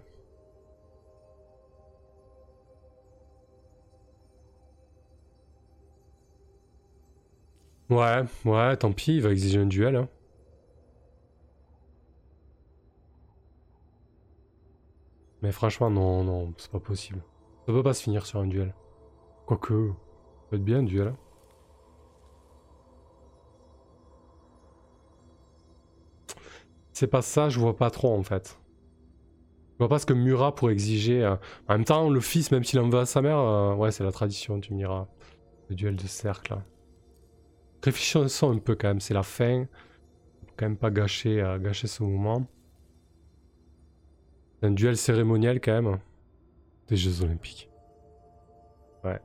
[7.89, 9.95] Ouais, ouais, tant pis, il va exiger un duel.
[9.95, 10.07] Hein.
[15.41, 17.21] Mais franchement, non, non, c'est pas possible.
[17.65, 18.73] Ça peut pas se finir sur un duel.
[19.45, 21.07] Quoique, ça peut être bien un duel.
[21.09, 21.17] Hein.
[26.99, 28.59] C'est pas ça, je vois pas trop en fait.
[29.71, 31.23] Je vois pas ce que Murat pourrait exiger.
[31.23, 31.37] Euh.
[31.69, 34.03] En même temps, le fils, même s'il en veut à sa mère, euh, ouais, c'est
[34.03, 35.07] la tradition, tu me diras.
[35.69, 36.57] Le duel de cercle.
[37.81, 39.65] Réfléchissons un peu quand même, c'est la fin.
[40.57, 42.45] Quand même pas gâcher, euh, gâcher ce moment.
[44.61, 45.99] Un duel cérémonial quand même.
[46.89, 47.69] Des Jeux Olympiques.
[49.05, 49.21] Ouais.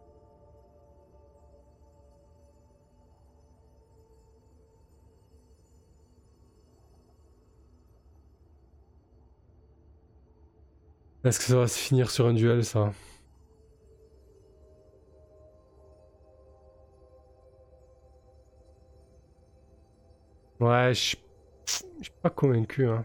[11.25, 12.93] Est-ce que ça va se finir sur un duel, ça?
[20.61, 22.87] Ouais, je suis pas convaincu.
[22.87, 23.05] Hein.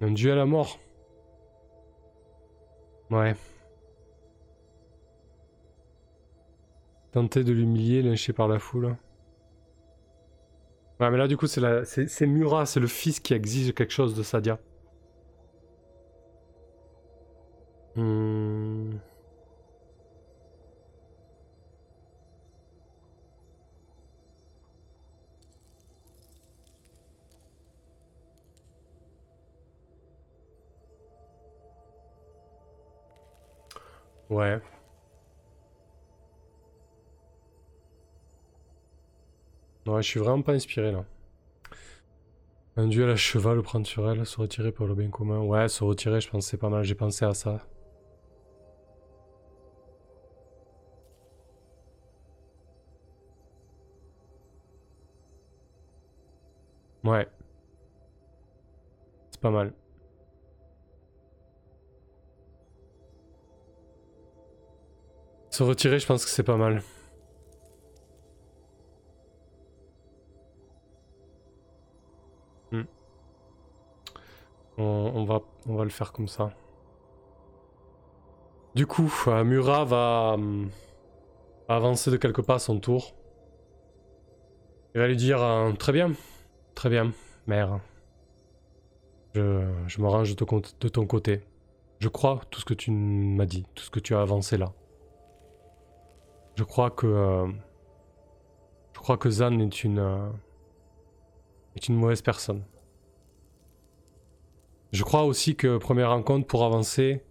[0.00, 0.78] Un duel à mort.
[3.10, 3.34] Ouais.
[7.12, 8.96] Tenter de l'humilier, lyncher par la foule.
[11.00, 14.22] Ouais, mais là, du coup, c'est Murat, c'est le fils qui exige quelque chose de
[14.22, 14.58] Sadia.
[17.94, 18.98] Hmm.
[34.30, 34.60] Ouais.
[39.88, 41.04] Ouais, je suis vraiment pas inspiré là.
[42.76, 45.40] Un duel à cheval, prendre sur elle, se retirer pour le bien commun.
[45.40, 47.60] Ouais, se retirer, je pense c'est pas mal, j'ai pensé à ça.
[57.02, 57.26] Ouais.
[59.30, 59.72] C'est pas mal.
[65.50, 66.82] Se retirer, je pense que c'est pas mal.
[74.78, 75.42] On, va,
[75.84, 76.52] le faire comme ça.
[78.74, 80.70] Du coup, euh, Murat va, hum,
[81.68, 83.14] avancer de quelques pas à son tour.
[84.94, 86.12] Il va lui dire euh, Très bien,
[86.74, 87.12] très bien,
[87.46, 87.80] mère.
[89.34, 90.46] Je, me range de,
[90.80, 91.42] de ton côté.
[92.00, 94.72] Je crois tout ce que tu m'as dit, tout ce que tu as avancé là.
[96.54, 97.46] Je crois que euh,
[98.92, 100.28] je crois que Zan est une euh,
[101.76, 102.64] est une mauvaise personne.
[104.92, 107.22] Je crois aussi que première rencontre pour avancer,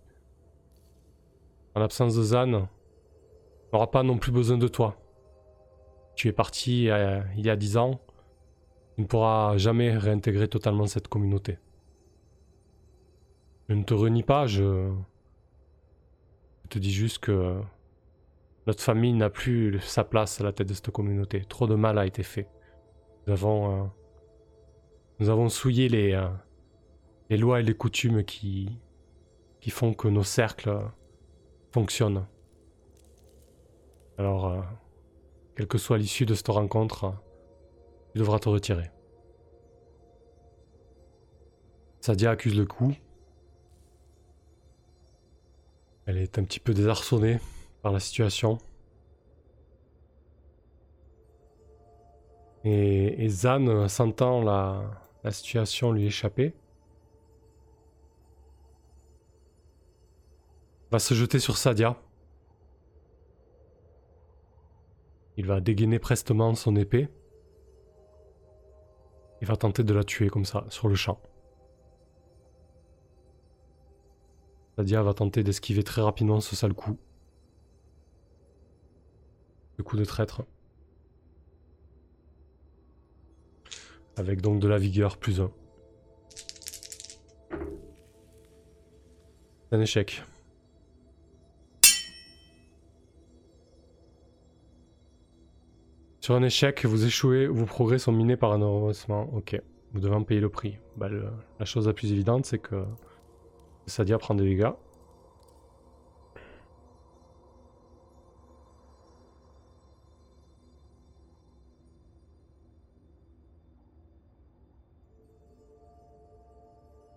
[1.73, 2.69] en l'absence de Zan,
[3.73, 4.95] n'aura pas non plus besoin de toi.
[6.15, 7.99] Tu es parti euh, il y a dix ans,
[8.95, 11.57] tu ne pourras jamais réintégrer totalement cette communauté.
[13.69, 14.91] Je ne te renie pas, je,
[16.69, 17.59] te dis juste que
[18.67, 21.43] notre famille n'a plus sa place à la tête de cette communauté.
[21.49, 22.47] Trop de mal a été fait.
[23.25, 23.87] Nous avons, euh,
[25.19, 26.27] nous avons souillé les, euh,
[27.29, 28.79] les lois et les coutumes qui,
[29.59, 30.79] qui font que nos cercles
[31.71, 32.25] fonctionnent.
[34.17, 34.61] Alors, euh,
[35.55, 37.13] quelle que soit l'issue de cette rencontre,
[38.13, 38.89] tu devras te retirer.
[41.99, 42.95] Sadia accuse le coup.
[46.05, 47.39] Elle est un petit peu désarçonnée
[47.91, 48.57] la situation.
[52.63, 56.53] Et, Zan, sentant la situation lui échapper,
[60.91, 62.01] va se jeter sur Sadia.
[65.35, 67.09] Il va dégainer prestement son épée.
[69.41, 71.21] Il va tenter de la tuer comme ça, sur le champ.
[74.77, 76.97] Sadia va tenter d'esquiver très rapidement ce sale coup.
[79.77, 80.43] Le coup de traître.
[84.15, 85.51] Avec donc de la vigueur plus 1.
[89.71, 90.23] Un échec.
[96.27, 99.29] Sur un échec, vous échouez, vos progrès sont minés par un heureusement.
[99.33, 99.61] Ok.
[99.93, 100.77] vous devez en payer le prix.
[100.97, 102.83] Bah, la chose la plus évidente, c'est que
[103.85, 104.73] Sadia prend des dégâts.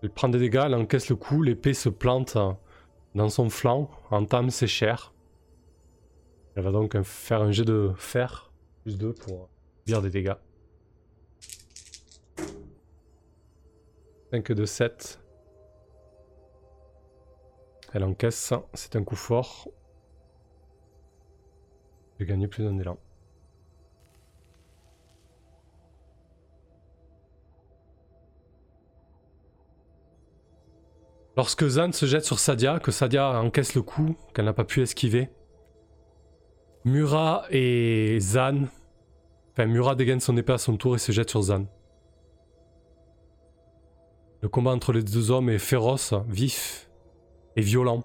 [0.04, 2.38] Elle prend des dégâts, elle encaisse le coup, l'épée se plante
[3.16, 5.12] dans son flanc, entame ses chairs.
[6.54, 8.49] Elle va donc faire un jet de fer,
[8.82, 9.48] plus 2 pour
[9.86, 10.34] dire des dégâts.
[14.32, 15.20] 5 de 7.
[17.92, 19.68] Elle encaisse, c'est un coup fort.
[22.18, 22.98] J'ai gagné plus d'un élan.
[31.36, 34.82] Lorsque Zan se jette sur Sadia, que Sadia encaisse le coup, qu'elle n'a pas pu
[34.82, 35.30] esquiver,
[36.84, 38.68] Mura et Zan.
[39.52, 41.66] Enfin, Mura dégaine son épée à son tour et se jette sur Zan.
[44.40, 46.88] Le combat entre les deux hommes est féroce, vif
[47.56, 48.04] et violent.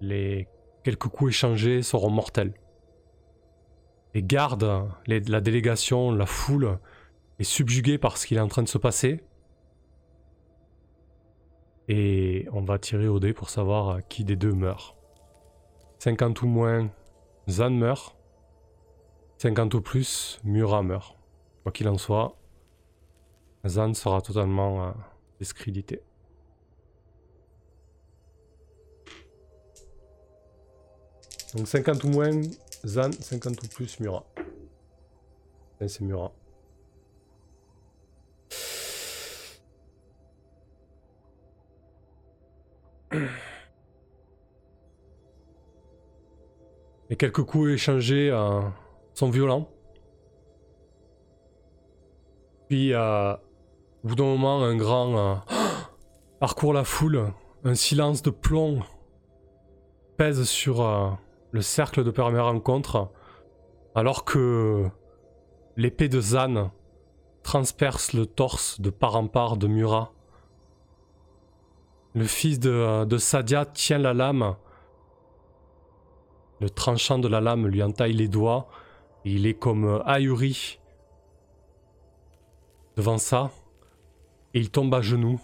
[0.00, 0.48] Les
[0.84, 2.54] quelques coups échangés seront mortels.
[4.14, 6.78] Les gardes, la délégation, la foule
[7.38, 9.22] est subjuguée par ce qu'il est en train de se passer.
[11.88, 14.96] Et on va tirer au dé pour savoir qui des deux meurt.
[15.98, 16.90] 50 ou moins,
[17.48, 18.16] Zan meurt.
[19.38, 21.16] 50 ou plus, Mura meurt.
[21.62, 22.36] Quoi qu'il en soit,
[23.66, 24.92] Zan sera totalement euh,
[25.40, 26.02] discrédité.
[31.54, 32.40] Donc 50 ou moins,
[32.86, 34.24] Zan, 50 ou plus, Mura.
[35.80, 36.32] C'est Mura.
[47.12, 48.62] Et quelques coups échangés euh,
[49.12, 49.68] sont violents.
[52.70, 53.34] Puis, euh,
[54.02, 55.34] au bout d'un moment, un grand euh,
[56.40, 57.34] parcourt la foule.
[57.64, 58.80] Un silence de plomb
[60.16, 61.18] pèse sur
[61.50, 63.10] le cercle de première rencontre.
[63.94, 64.88] Alors que
[65.76, 66.72] l'épée de Zan
[67.42, 70.12] transperce le torse de part en part de Murat.
[72.14, 74.56] Le fils de, Sadia tient la lame.
[76.62, 78.68] Le tranchant de la lame lui entaille les doigts.
[79.24, 80.78] Et il est comme ahuri
[82.96, 83.50] devant ça.
[84.54, 85.40] Et il tombe à genoux.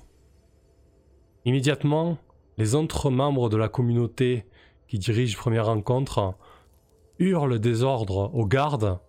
[1.45, 2.19] Immédiatement,
[2.57, 4.47] les autres membres de la communauté
[4.87, 6.35] qui dirigent première rencontre
[7.19, 9.01] hurlent des ordres aux gardes,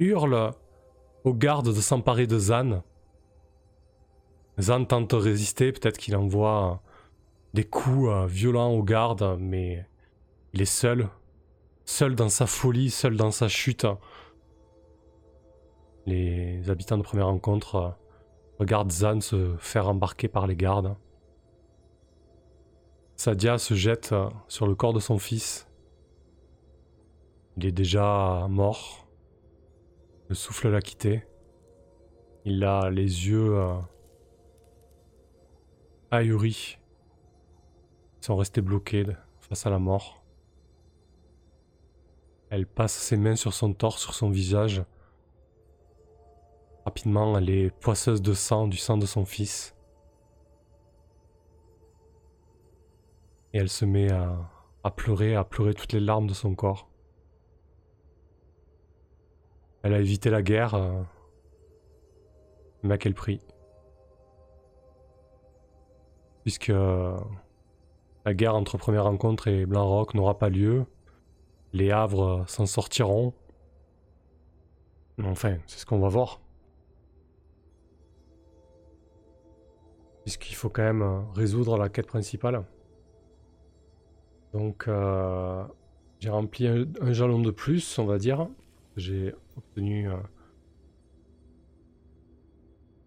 [0.00, 0.50] hurlent
[1.22, 2.82] aux gardes de s'emparer de Zan.
[4.58, 6.82] Zan tente de résister, peut-être qu'il envoie
[7.54, 9.86] des coups euh, violents aux gardes, mais
[10.52, 11.08] il est seul.
[11.86, 13.86] Seul dans sa folie, seul dans sa chute.
[16.04, 17.90] Les habitants de première rencontre euh,
[18.58, 20.94] regardent Zan se faire embarquer par les gardes.
[23.16, 25.68] Sadia se jette euh, sur le corps de son fils.
[27.56, 29.08] Il est déjà mort.
[30.28, 31.24] Le souffle l'a quitté.
[32.44, 33.58] Il a les yeux
[36.10, 36.78] ahuris
[38.20, 39.06] sont restés bloqués
[39.40, 40.25] face à la mort.
[42.50, 44.84] Elle passe ses mains sur son torse, sur son visage.
[46.84, 49.74] Rapidement, elle est poisseuse de sang, du sang de son fils.
[53.52, 56.88] Et elle se met à, pleurer, à pleurer toutes les larmes de son corps.
[59.82, 61.02] Elle a évité la guerre, euh,
[62.82, 63.40] mais à quel prix
[66.42, 70.86] Puisque la guerre entre Première Rencontre et Blanc-Rock n'aura pas lieu.
[71.72, 73.34] Les Havres s'en sortiront.
[75.22, 76.40] Enfin, c'est ce qu'on va voir.
[80.24, 82.64] Puisqu'il faut quand même résoudre la quête principale.
[84.52, 85.64] Donc, euh,
[86.20, 88.48] j'ai rempli un, jalon de plus, on va dire.
[88.96, 90.16] J'ai obtenu euh,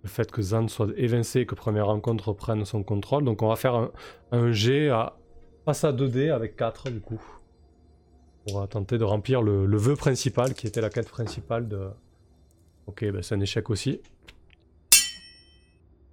[0.03, 3.23] le fait que Zan soit évincé et que Première Rencontre prenne son contrôle.
[3.23, 3.91] Donc on va faire un,
[4.31, 5.17] un G à
[5.65, 7.21] passe à 2D avec 4 du coup.
[8.51, 11.89] Pour tenter de remplir le, vœu principal qui était la quête principale de...
[12.87, 14.01] Ok, ben c'est un échec aussi.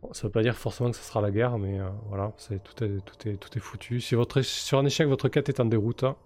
[0.02, 2.84] Bon, ça veut pas dire forcément que ce sera la guerre, mais euh, voilà, tout,
[2.84, 4.00] est, tout, est, tout est foutu.
[4.00, 6.04] Si sur un échec, votre quête est en déroute.
[6.04, 6.16] Hein.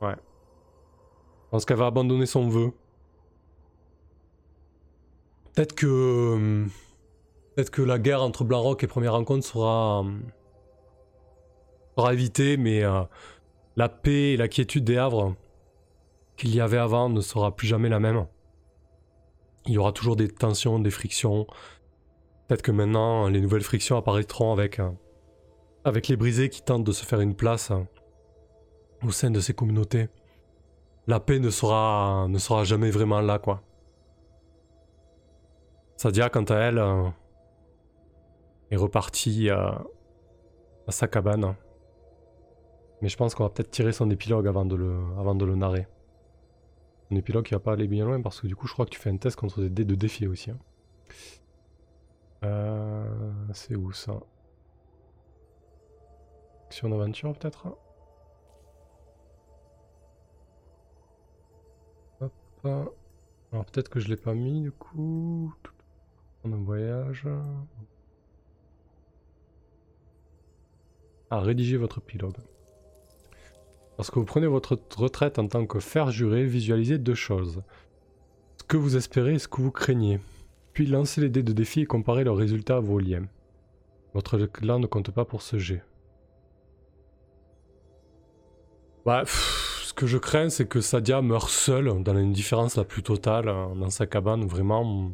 [0.00, 0.16] Ouais.
[1.44, 2.72] Je pense qu'elle va abandonner son vœu.
[5.54, 6.66] Peut-être que...
[7.54, 10.37] Peut-être que la guerre entre Blanc-Rock et Première Rencontre sera, sera
[12.06, 13.02] évitée, mais euh,
[13.76, 15.34] la paix et la quiétude des Havres
[16.36, 18.26] qu'il y avait avant ne sera plus jamais la même.
[19.66, 21.46] Il y aura toujours des tensions, des frictions.
[22.46, 24.90] Peut-être que maintenant, les nouvelles frictions apparaîtront avec, euh,
[25.84, 27.82] avec les brisés qui tentent de se faire une place euh,
[29.02, 30.08] au sein de ces communautés.
[31.08, 33.62] La paix ne sera, ne sera jamais vraiment là, quoi.
[35.96, 36.82] Sadia, quant à elle,
[38.70, 39.80] est repartie à
[40.88, 41.56] sa cabane.
[43.00, 45.54] Mais je pense qu'on va peut-être tirer son épilogue avant de le, avant de le
[45.54, 45.86] narrer.
[47.10, 48.90] Un épilogue qui va pas aller bien loin parce que du coup je crois que
[48.90, 50.50] tu fais un test contre des dés de défi aussi.
[50.50, 50.58] Hein.
[52.44, 54.20] Euh, c'est où ça?
[56.66, 57.76] Action d'aventure peut-être?
[62.20, 62.32] Hop.
[63.52, 65.54] Alors peut-être que je l'ai pas mis du coup.
[66.44, 67.26] On un voyage.
[71.30, 72.36] Ah, rédiger votre épilogue.
[73.98, 77.62] Lorsque vous prenez votre retraite en tant que fer juré, visualisez deux choses.
[78.56, 80.20] Ce que vous espérez et ce que vous craignez.
[80.72, 83.26] Puis lancez les dés de défi et comparez leurs résultats à vos liens.
[84.14, 85.82] Votre clan ne compte pas pour ce jet.
[89.04, 93.46] Bah, ce que je crains, c'est que Sadia meure seule, dans l'indifférence la plus totale,
[93.46, 95.12] dans sa cabane, vraiment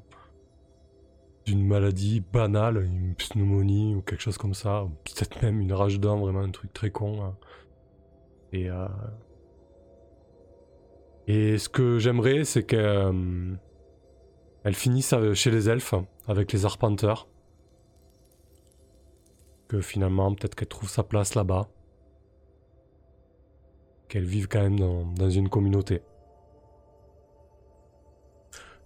[1.46, 6.20] d'une maladie banale, une pneumonie ou quelque chose comme ça, peut-être même une rage d'âme,
[6.20, 7.22] vraiment un truc très con.
[7.22, 7.34] Hein.
[8.54, 8.86] Et, euh,
[11.26, 15.94] et ce que j'aimerais, c'est qu'elle euh, finisse chez les elfes,
[16.28, 17.26] avec les arpenteurs.
[19.66, 21.68] Que finalement, peut-être qu'elle trouve sa place là-bas.
[24.06, 26.02] Qu'elle vive quand même dans, une communauté.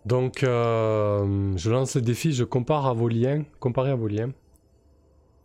[0.07, 3.45] Donc, euh, je lance le défi, je compare à vos liens.
[3.61, 4.31] Comparer à vos liens.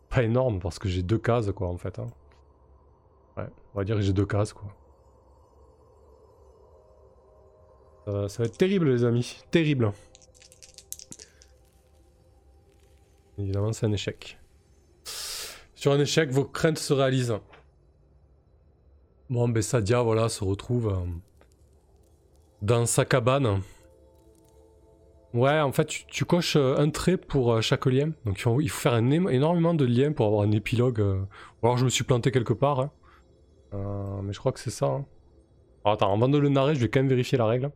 [0.08, 1.98] Pas énorme, parce que j'ai deux cases, quoi, en fait.
[1.98, 2.06] Hein.
[3.74, 4.68] On va dire que j'ai deux cases, quoi.
[8.06, 9.38] Ça va, être terrible, les amis.
[9.50, 9.92] Terrible.
[13.38, 14.38] Évidemment, c'est un échec.
[15.74, 17.38] Sur un échec, vos craintes se réalisent.
[19.30, 21.06] Bon, ben Sadia, voilà, se retrouve euh,
[22.62, 23.62] dans sa cabane.
[25.32, 28.12] Ouais, en fait, tu, coches euh, un trait pour euh, chaque lien.
[28.26, 31.00] Donc, il faut, faire énormément de liens pour avoir un épilogue.
[31.00, 32.80] Ou alors, je me suis planté quelque part.
[32.80, 32.90] Hein.
[33.74, 34.86] Euh, mais je crois que c'est ça.
[34.86, 35.04] Hein.
[35.84, 37.70] Alors, attends, avant de le narrer, je vais quand même vérifier la règle.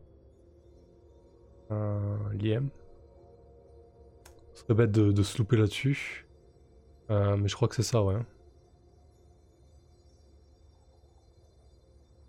[1.71, 2.69] Euh, Liem.
[4.53, 6.27] Ce serait bête de, se louper là-dessus.
[7.11, 8.15] Euh, mais je crois que c'est ça, ouais.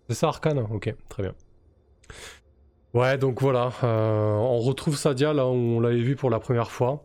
[0.07, 1.33] C'est ça, Arcane Ok, très bien.
[2.93, 3.71] Ouais, donc voilà.
[3.83, 7.03] Euh, on retrouve Sadia là où on l'avait vu pour la première fois.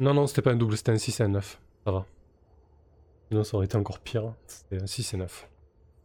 [0.00, 1.60] Non, non, c'était pas un double, c'était un 6 et un 9.
[1.84, 2.06] Ça va.
[3.28, 4.34] Sinon, ça aurait été encore pire.
[4.46, 5.48] C'était un 6 et 9.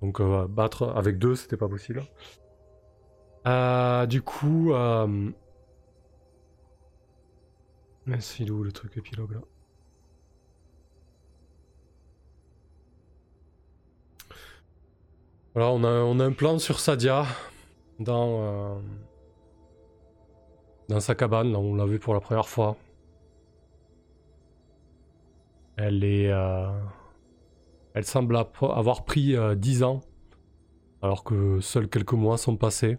[0.01, 2.03] Donc, euh, battre avec 2, c'était pas possible.
[3.47, 4.73] Euh, du coup.
[4.73, 5.31] Euh...
[8.19, 9.41] c'est où le truc épilogue là?
[15.53, 17.25] Voilà, on a, on a un plan sur Sadia
[17.99, 18.79] dans,
[20.89, 22.75] euh, sa cabane, là on l'a vu pour la première fois.
[25.77, 26.31] Elle est.
[26.31, 26.71] Euh,
[27.93, 30.01] elle semble avoir pris 10 euh, ans,
[31.01, 32.97] alors que seuls quelques mois sont passés.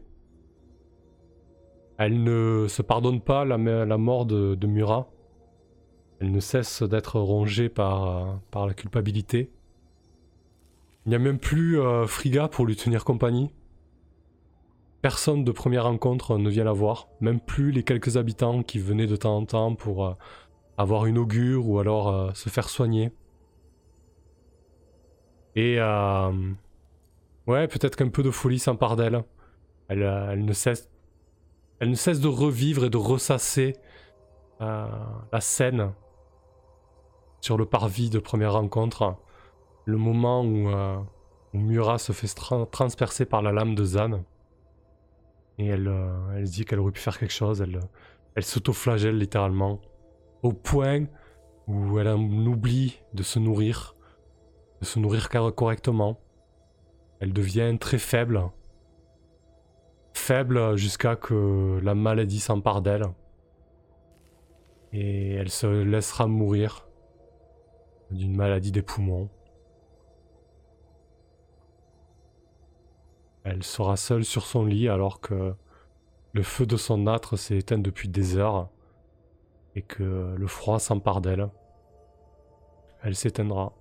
[1.96, 3.56] Elle ne se pardonne pas la,
[3.98, 5.08] mort de, Murat.
[6.20, 9.52] Elle ne cesse d'être rongée par, par la culpabilité.
[11.06, 13.50] Il n'y a même plus euh, Friga pour lui tenir compagnie.
[15.02, 19.06] Personne de première rencontre ne vient la voir, même plus les quelques habitants qui venaient
[19.06, 20.16] de temps en temps pour
[20.76, 23.12] avoir une augure ou alors euh, se faire soigner.
[25.56, 26.32] Et euh,
[27.46, 29.22] ouais, peut-être qu'un peu de folie s'empare d'elle.
[29.88, 30.90] Elle, euh, ne cesse,
[32.20, 33.74] de revivre et de ressasser
[34.60, 35.92] la scène
[37.42, 39.16] sur le parvis de première rencontre.
[39.84, 42.32] Le moment où, où Murat se fait
[42.70, 44.24] transpercer par la lame de Zan.
[45.58, 45.92] Et elle,
[46.34, 47.60] elle dit qu'elle aurait pu faire quelque chose.
[47.60, 47.78] Elle,
[48.34, 49.80] elle s'auto-flagelle littéralement
[50.44, 51.06] au point
[51.66, 53.96] où elle oublie de se nourrir,
[54.80, 56.20] de se nourrir correctement.
[57.18, 58.50] Elle devient très faible,
[60.12, 63.06] faible jusqu'à que la maladie s'empare d'elle.
[64.92, 66.86] Et elle se laissera mourir
[68.10, 69.30] d'une maladie des poumons.
[73.44, 75.54] Elle sera seule sur son lit alors que
[76.32, 78.68] le feu de son âtre s'est éteint depuis des heures
[79.74, 81.48] et que le froid s'empare d'elle.
[83.02, 83.72] Elle s'éteindra.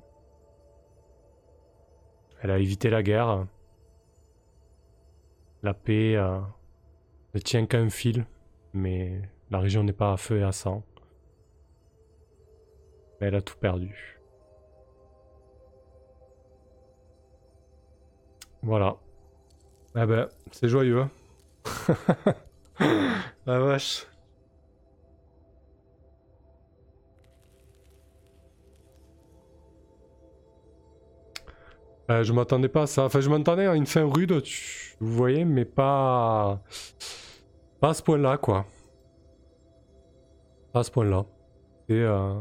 [2.42, 3.46] Elle a évité la guerre.
[5.62, 6.18] la paix
[7.34, 8.26] ne tient qu'à un fil,
[8.74, 10.84] mais la région n'est pas à feu et à sang.
[13.22, 14.20] Mais elle a tout perdu.
[18.64, 18.98] Voilà.
[19.94, 21.02] Ah ben, c'est joyeux.
[21.02, 21.10] Hein.
[23.46, 24.08] La vache.
[32.12, 33.04] Euh, je m'attendais pas à ça.
[33.06, 34.44] Enfin, je m'attendais à une fin rude,
[35.00, 36.62] vous voyez, mais pas...
[37.80, 38.66] Pas à ce point-là, quoi.
[40.74, 41.26] Pas à ce point-là.
[41.88, 42.34] C'est euh...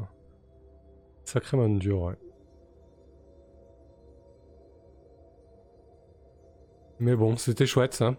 [1.24, 2.14] sacrément dur, ouais.
[6.98, 8.14] Mais bon, c'était chouette, ça.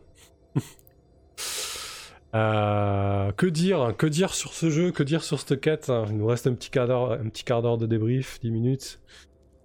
[2.35, 6.25] Euh, que dire Que dire sur ce jeu Que dire sur cette quête Il nous
[6.25, 8.99] reste un petit quart d'heure, un petit quart d'heure de débrief, 10 minutes.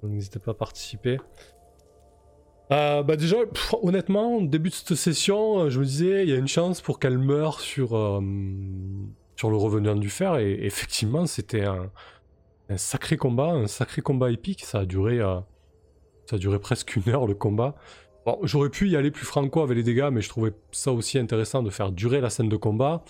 [0.03, 1.19] n'hésitez pas à participer.
[2.71, 3.37] Euh, bah déjà,
[3.83, 6.99] honnêtement, début de cette session, euh, je me disais, il y a une chance pour
[6.99, 7.89] qu'elle meure sur,
[9.37, 10.39] sur le revenant du fer.
[10.39, 11.91] Et effectivement, c'était un,
[12.77, 14.65] sacré combat, un sacré combat épique.
[14.65, 15.19] Ça a duré,
[16.27, 17.75] ça a duré presque une heure le combat
[18.43, 21.63] j'aurais pu y aller plus franco avec les dégâts, mais je trouvais ça aussi intéressant
[21.63, 23.03] de faire durer la scène de combat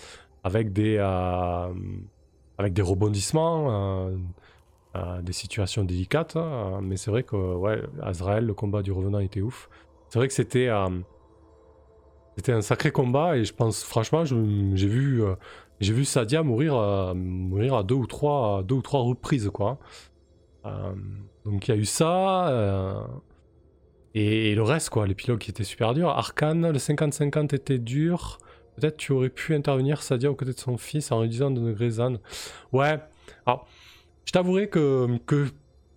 [0.43, 1.73] avec des, euh,
[2.57, 4.09] avec des rebondissements,
[4.95, 6.35] euh, euh, des situations délicates.
[6.35, 6.79] Hein.
[6.81, 9.69] mais c'est vrai que, ouais, Azrael, le combat du revenant était ouf.
[10.09, 10.69] C'est vrai que c'était
[12.35, 15.21] c'était un sacré combat et je pense, franchement, j'ai vu,
[15.81, 16.73] j'ai vu Sadia mourir,
[17.13, 19.77] mourir à deux ou trois, deux ou trois reprises, quoi.
[21.45, 23.05] donc il y a eu ça.
[24.15, 26.09] Et, le reste, quoi, l'épilogue qui était super dur.
[26.09, 28.39] Arcane, le 50-50 était dur.
[28.75, 32.19] Peut-être tu aurais pu intervenir, Sadia, aux côtés de son fils en réduisant de Grayson.
[32.71, 32.99] Ouais,
[33.45, 33.67] alors,
[34.25, 35.19] je t'avouerai que,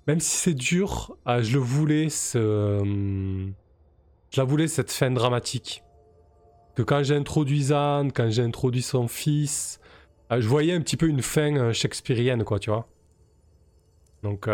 [0.07, 2.81] même si c'est dur, euh, je le voulais, ce,
[4.31, 5.83] je la voulais cette fin dramatique.
[6.75, 9.79] Que quand j'ai introduit Zan, quand j'ai introduit son fils,
[10.31, 12.89] euh, je voyais un petit peu une fin euh, shakespearienne, quoi, tu vois.
[14.23, 14.47] Donc,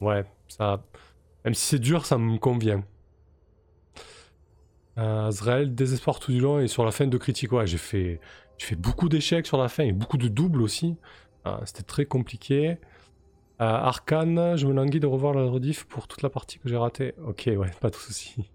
[0.00, 0.82] ouais, ça.
[1.44, 2.82] Même si c'est dur, ça me convient.
[4.98, 7.52] Euh, Azrael, désespoir tout du long et sur la fin de critique.
[7.52, 8.20] Ouais, j'ai fait,
[8.58, 10.96] fait beaucoup d'échecs sur la fin et beaucoup de doubles aussi.
[11.46, 12.70] Euh, c'était très compliqué.
[12.70, 12.76] Euh,
[13.58, 17.14] Arcane, je me languis de revoir la rediff pour toute la partie que j'ai ratée.
[17.26, 18.50] Ok, ouais, pas de soucis.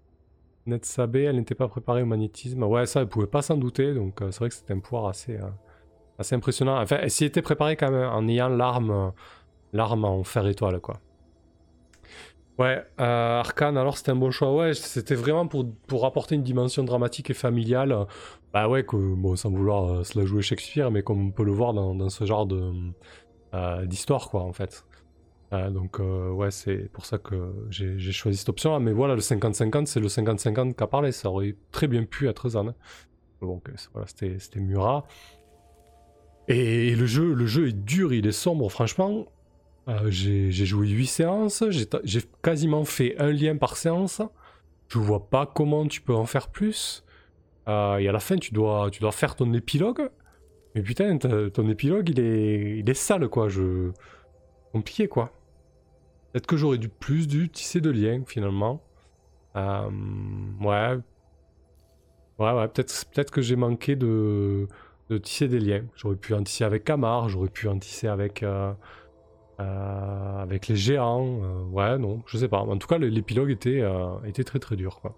[0.66, 2.62] Netsabé, elle n'était pas préparée au magnétisme.
[2.64, 5.38] Ouais, ça, elle pouvait pas s'en douter, donc c'est vrai que c'était un pouvoir assez,
[6.18, 6.80] assez impressionnant.
[6.80, 9.12] Enfin, elle s'y était préparée quand même en ayant l'arme,
[9.72, 11.00] l'arme en fer étoile, quoi.
[12.58, 14.54] Ouais, euh, Arkane, alors c'était un bon choix.
[14.54, 18.06] Ouais, c'était vraiment pour, pour apporter une dimension dramatique et familiale.
[18.56, 21.52] Bah ouais, bon, sans vouloir euh, se la jouer Shakespeare, mais comme on peut le
[21.52, 22.72] voir dans, ce genre de
[23.52, 24.86] euh, d'histoire, quoi, en fait.
[25.52, 28.78] Euh, donc, ouais, c'est pour ça que j'ai choisi cette option-là.
[28.78, 31.12] Mais voilà, le 50-50, c'est le 50-50 qu'a parlé.
[31.12, 32.72] Ça aurait très bien pu être Zan.
[33.42, 35.04] Donc, voilà, c'était Murat.
[36.48, 39.26] Et, le, jeu, le jeu est dur, il est sombre, franchement.
[40.06, 44.22] J'ai joué 8 séances, j'ai quasiment fait un lien par séance.
[44.88, 47.04] Je vois pas comment tu peux en faire plus.
[47.68, 50.10] Euh, et à la fin, tu dois, tu dois faire ton épilogue.
[50.74, 53.48] Mais putain, ton épilogue, il est, il est sale, quoi.
[53.48, 53.90] Je...
[54.72, 55.32] Compliqué, quoi.
[56.32, 58.82] Peut-être que j'aurais dû plus du tisser de liens, finalement.
[59.56, 59.90] Euh,
[60.60, 60.98] ouais.
[62.38, 64.68] Ouais, ouais, peut-être peut que j'ai manqué de,
[65.22, 65.84] tisser des liens.
[65.96, 68.42] J'aurais pu en tisser avec Camar, j'aurais pu en tisser avec...
[68.42, 68.72] Euh,
[69.58, 71.40] avec les géants,
[71.72, 72.58] ouais, non, je sais pas.
[72.58, 73.82] En tout cas, l'épilogue était,
[74.26, 75.16] était très très dur, quoi.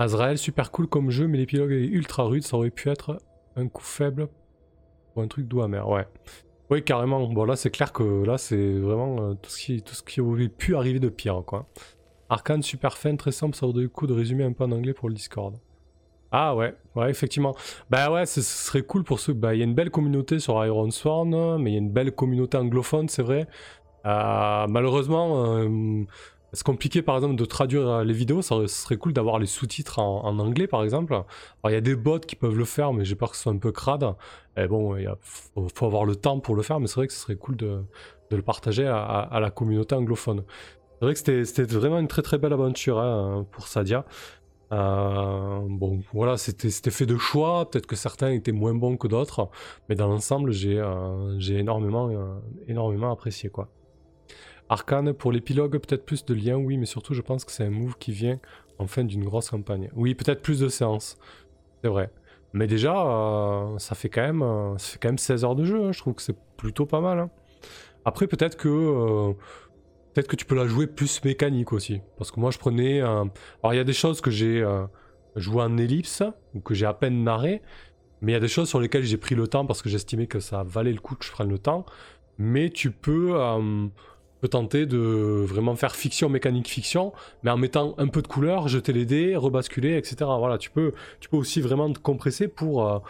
[0.00, 3.18] Azrael, super cool comme jeu, mais l'épilogue est ultra rude, ça aurait pu être
[3.54, 4.28] un coup faible
[5.14, 6.06] ou un truc doux amer, ouais.
[6.70, 7.26] Oui, carrément.
[7.28, 10.48] Bon, là, c'est clair que là, c'est vraiment tout, ce qui, tout ce qui aurait
[10.48, 11.66] pu arriver de pire, quoi.
[12.30, 14.94] Arcane, super fin, très simple, ça vaudrait le coup de résumer un peu en anglais
[14.94, 15.56] pour le Discord.
[16.32, 17.54] Ah ouais, ouais, effectivement.
[17.90, 19.34] Bah ouais, ce serait cool pour ceux.
[19.34, 21.92] Bah, il y a une belle communauté sur Iron Sworn, mais il y a une
[21.92, 23.48] belle communauté anglophone, c'est vrai.
[24.06, 26.04] Euh, malheureusement, euh,
[26.52, 28.42] c'est compliqué par exemple de traduire les vidéos.
[28.42, 31.22] Ça serait cool d'avoir les sous-titres en, anglais par exemple.
[31.64, 33.52] Il y a des bots qui peuvent le faire, mais j'ai peur que ce soit
[33.52, 34.14] un peu crade.
[34.56, 35.08] Et bon, il
[35.74, 37.82] faut, avoir le temps pour le faire, mais c'est vrai que ce serait cool de,
[38.30, 40.44] le partager à, la communauté anglophone.
[40.98, 44.04] C'est vrai que c'était vraiment une très très belle aventure hein, pour Sadia.
[44.72, 47.68] Euh, bon, voilà, c'était fait de choix.
[47.70, 49.48] Peut-être que certains étaient moins bons que d'autres,
[49.88, 52.38] mais dans l'ensemble, j'ai euh, énormément, euh,
[52.68, 53.68] énormément apprécié quoi.
[54.70, 57.70] Arcane pour l'épilogue, peut-être plus de liens, oui, mais surtout, je pense que c'est un
[57.70, 58.38] move qui vient
[58.78, 59.90] en fin d'une grosse campagne.
[59.94, 61.18] Oui, peut-être plus de séances,
[61.82, 62.10] c'est vrai.
[62.52, 62.94] Mais déjà,
[63.78, 65.84] ça fait quand même, ça fait quand même 16 heures de jeu.
[65.84, 65.92] Hein.
[65.92, 67.18] Je trouve que c'est plutôt pas mal.
[67.18, 67.30] Hein.
[68.04, 69.32] Après, peut-être que
[70.12, 72.00] peut-être que tu peux la jouer plus mécanique aussi.
[72.16, 73.00] Parce que moi, je prenais.
[73.00, 73.28] Alors,
[73.72, 74.64] il y a des choses que j'ai
[75.36, 76.22] joué en ellipse,
[76.54, 77.62] ou que j'ai à peine narré.
[78.20, 80.26] Mais il y a des choses sur lesquelles j'ai pris le temps parce que j'estimais
[80.26, 81.86] que ça valait le coup que je prenne le temps.
[82.38, 83.34] Mais tu peux,
[84.48, 87.12] tenter de vraiment faire fiction, mécanique, fiction,
[87.42, 90.16] mais en mettant un peu de couleur, jeter les dés, rebasculer, etc.
[90.38, 93.02] Voilà, tu peux, tu peux aussi vraiment te compresser pour,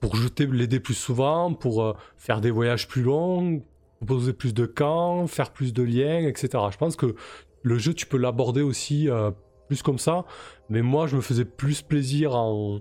[0.00, 3.62] pour jeter les dés plus souvent, pour faire des voyages plus longs,
[4.04, 6.48] proposer plus de camps, faire plus de liens, etc.
[6.70, 7.14] Je pense que
[7.62, 9.30] le jeu, tu peux l'aborder aussi euh,
[9.68, 10.24] plus comme ça,
[10.68, 12.80] mais moi, je me faisais plus plaisir en,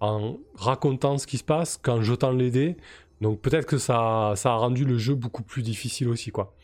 [0.00, 2.76] en racontant ce qui se passe qu'en jetant les dés.
[3.22, 6.54] Donc peut-être que ça, ça a rendu le jeu beaucoup plus difficile aussi, quoi.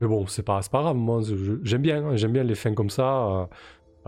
[0.00, 1.20] Mais bon, c'est pas, pas grave, moi
[1.62, 3.26] j'aime bien, hein, j'aime bien les fins comme ça.
[3.26, 3.46] Euh,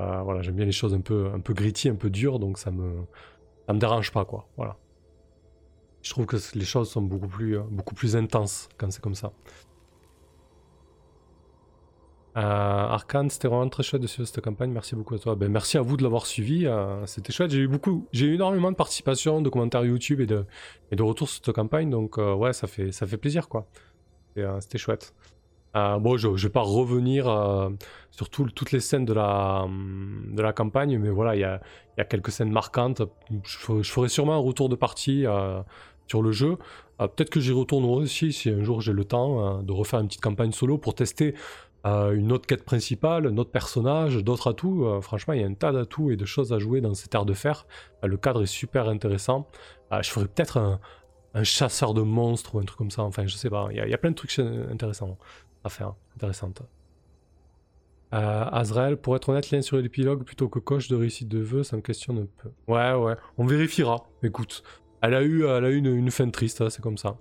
[0.00, 2.58] euh, voilà, j'aime bien les choses un peu, un peu gritty, un peu dures, donc
[2.58, 3.02] ça me,
[3.66, 4.48] ça me dérange pas, quoi.
[4.56, 4.76] Voilà.
[6.02, 9.14] Je trouve que les choses sont beaucoup plus, euh, beaucoup plus intenses quand c'est comme
[9.14, 9.32] ça.
[12.36, 14.70] Euh, Arkane, c'était vraiment très chouette de suivre cette campagne.
[14.70, 15.34] Merci beaucoup à toi.
[15.34, 16.66] Ben, merci à vous de l'avoir suivi.
[17.06, 17.50] C'était chouette.
[17.50, 17.68] J'ai eu
[18.12, 20.46] eu énormément de participation, de commentaires YouTube et de,
[20.92, 21.90] et de retours sur cette campagne.
[21.90, 23.66] Donc ouais, ça fait, ça fait plaisir quoi.
[24.60, 25.14] C'était chouette.
[25.74, 27.24] bon, je, je vais pas revenir
[28.10, 31.60] sur toutes les scènes de la, de la campagne, mais voilà, il y a,
[32.04, 33.02] quelques scènes marquantes.
[33.44, 35.26] Je, ferai sûrement un retour de partie
[36.10, 36.58] sur le jeu.
[37.00, 40.00] Euh, peut-être que j'y retournerai aussi si un jour j'ai le temps euh, de refaire
[40.00, 41.34] une petite campagne solo pour tester
[41.86, 45.00] euh, une autre quête principale, un autre personnage, d'autres atouts.
[45.00, 47.24] franchement, il y a un tas d'atouts et de choses à jouer dans cette ère
[47.24, 47.66] de fer.
[48.02, 49.46] le cadre est super intéressant.
[50.02, 50.80] je ferais peut-être un,
[51.42, 53.02] chasseur de monstres ou un truc comme ça.
[53.02, 53.68] Enfin, je sais pas.
[53.70, 55.18] Il y, a plein de trucs intéressants
[55.64, 56.62] à faire, intéressantes.
[58.12, 61.76] Azrael, pour être honnête, lien sur l'épilogue plutôt que coche de réussite de vœux, ça
[61.76, 62.50] me questionne un peu.
[62.66, 64.08] Ouais, ouais, on vérifiera.
[64.24, 64.64] Écoute,
[65.02, 67.16] elle a eu, elle a eu une, fin triste, hein, c'est comme ça.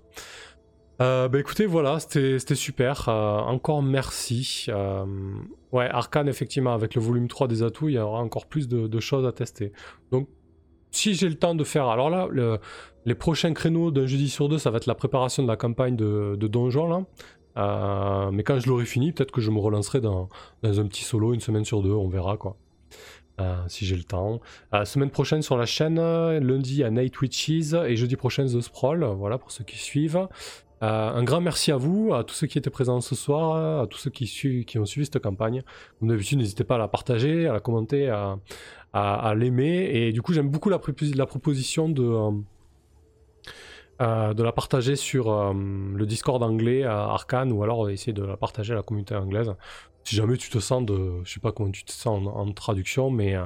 [1.00, 3.08] Euh, bah écoutez, voilà, c'était super.
[3.08, 4.66] Euh, encore merci.
[4.68, 5.06] Euh,
[5.72, 9.00] ouais, Arkane, effectivement, avec le volume 3 des atouts, il y aura encore plus de,
[9.00, 9.72] choses à tester.
[10.10, 10.28] Donc,
[10.90, 11.86] si j'ai le temps de faire.
[11.88, 12.28] Alors là,
[13.06, 15.96] les prochains créneaux d'un jeudi sur deux, ça va être la préparation de la campagne
[15.96, 16.88] de, Donjon,
[17.56, 18.30] là.
[18.32, 20.28] mais quand je l'aurai fini, peut-être que je me relancerai dans,
[20.62, 22.56] un petit solo une semaine sur deux, on verra quoi.
[23.40, 24.40] Euh, si j'ai le temps.
[24.74, 29.02] Euh, semaine prochaine sur la chaîne, lundi à Night Witches et jeudi prochain The Sprawl,
[29.16, 30.28] voilà pour ceux qui suivent.
[30.82, 33.86] Euh, un grand merci à vous, à tous ceux qui étaient présents ce soir, à
[33.86, 34.26] tous ceux qui,
[34.64, 35.62] qui ont suivi cette campagne.
[35.98, 38.38] Comme d'habitude, n'hésitez pas à la partager, à la commenter, à,
[38.92, 39.90] à, l'aimer.
[39.92, 42.02] Et du coup, j'aime beaucoup la, proposition de,
[44.00, 48.72] de la partager sur le Discord anglais à Arkane ou alors essayer de la partager
[48.72, 49.54] à la communauté anglaise
[50.04, 51.20] si jamais tu te sens de.
[51.24, 53.36] Je sais pas comment tu te sens en, traduction, mais.
[53.36, 53.44] Euh,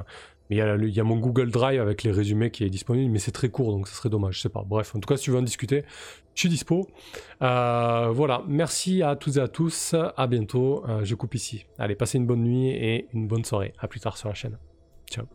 [0.51, 3.49] il y, a mon Google Drive avec les résumés qui est disponible, mais c'est très
[3.49, 4.63] court, donc ça serait dommage, je sais pas.
[4.63, 5.83] Bref, en tout cas, si tu veux en discuter,
[6.35, 6.87] je suis dispo.
[7.41, 11.65] Euh, voilà, merci à toutes et à tous, à bientôt, euh, je coupe ici.
[11.79, 13.73] Allez, passez une bonne nuit et une bonne soirée.
[13.79, 14.59] À plus tard sur la chaîne.
[15.15, 15.27] ちゃう。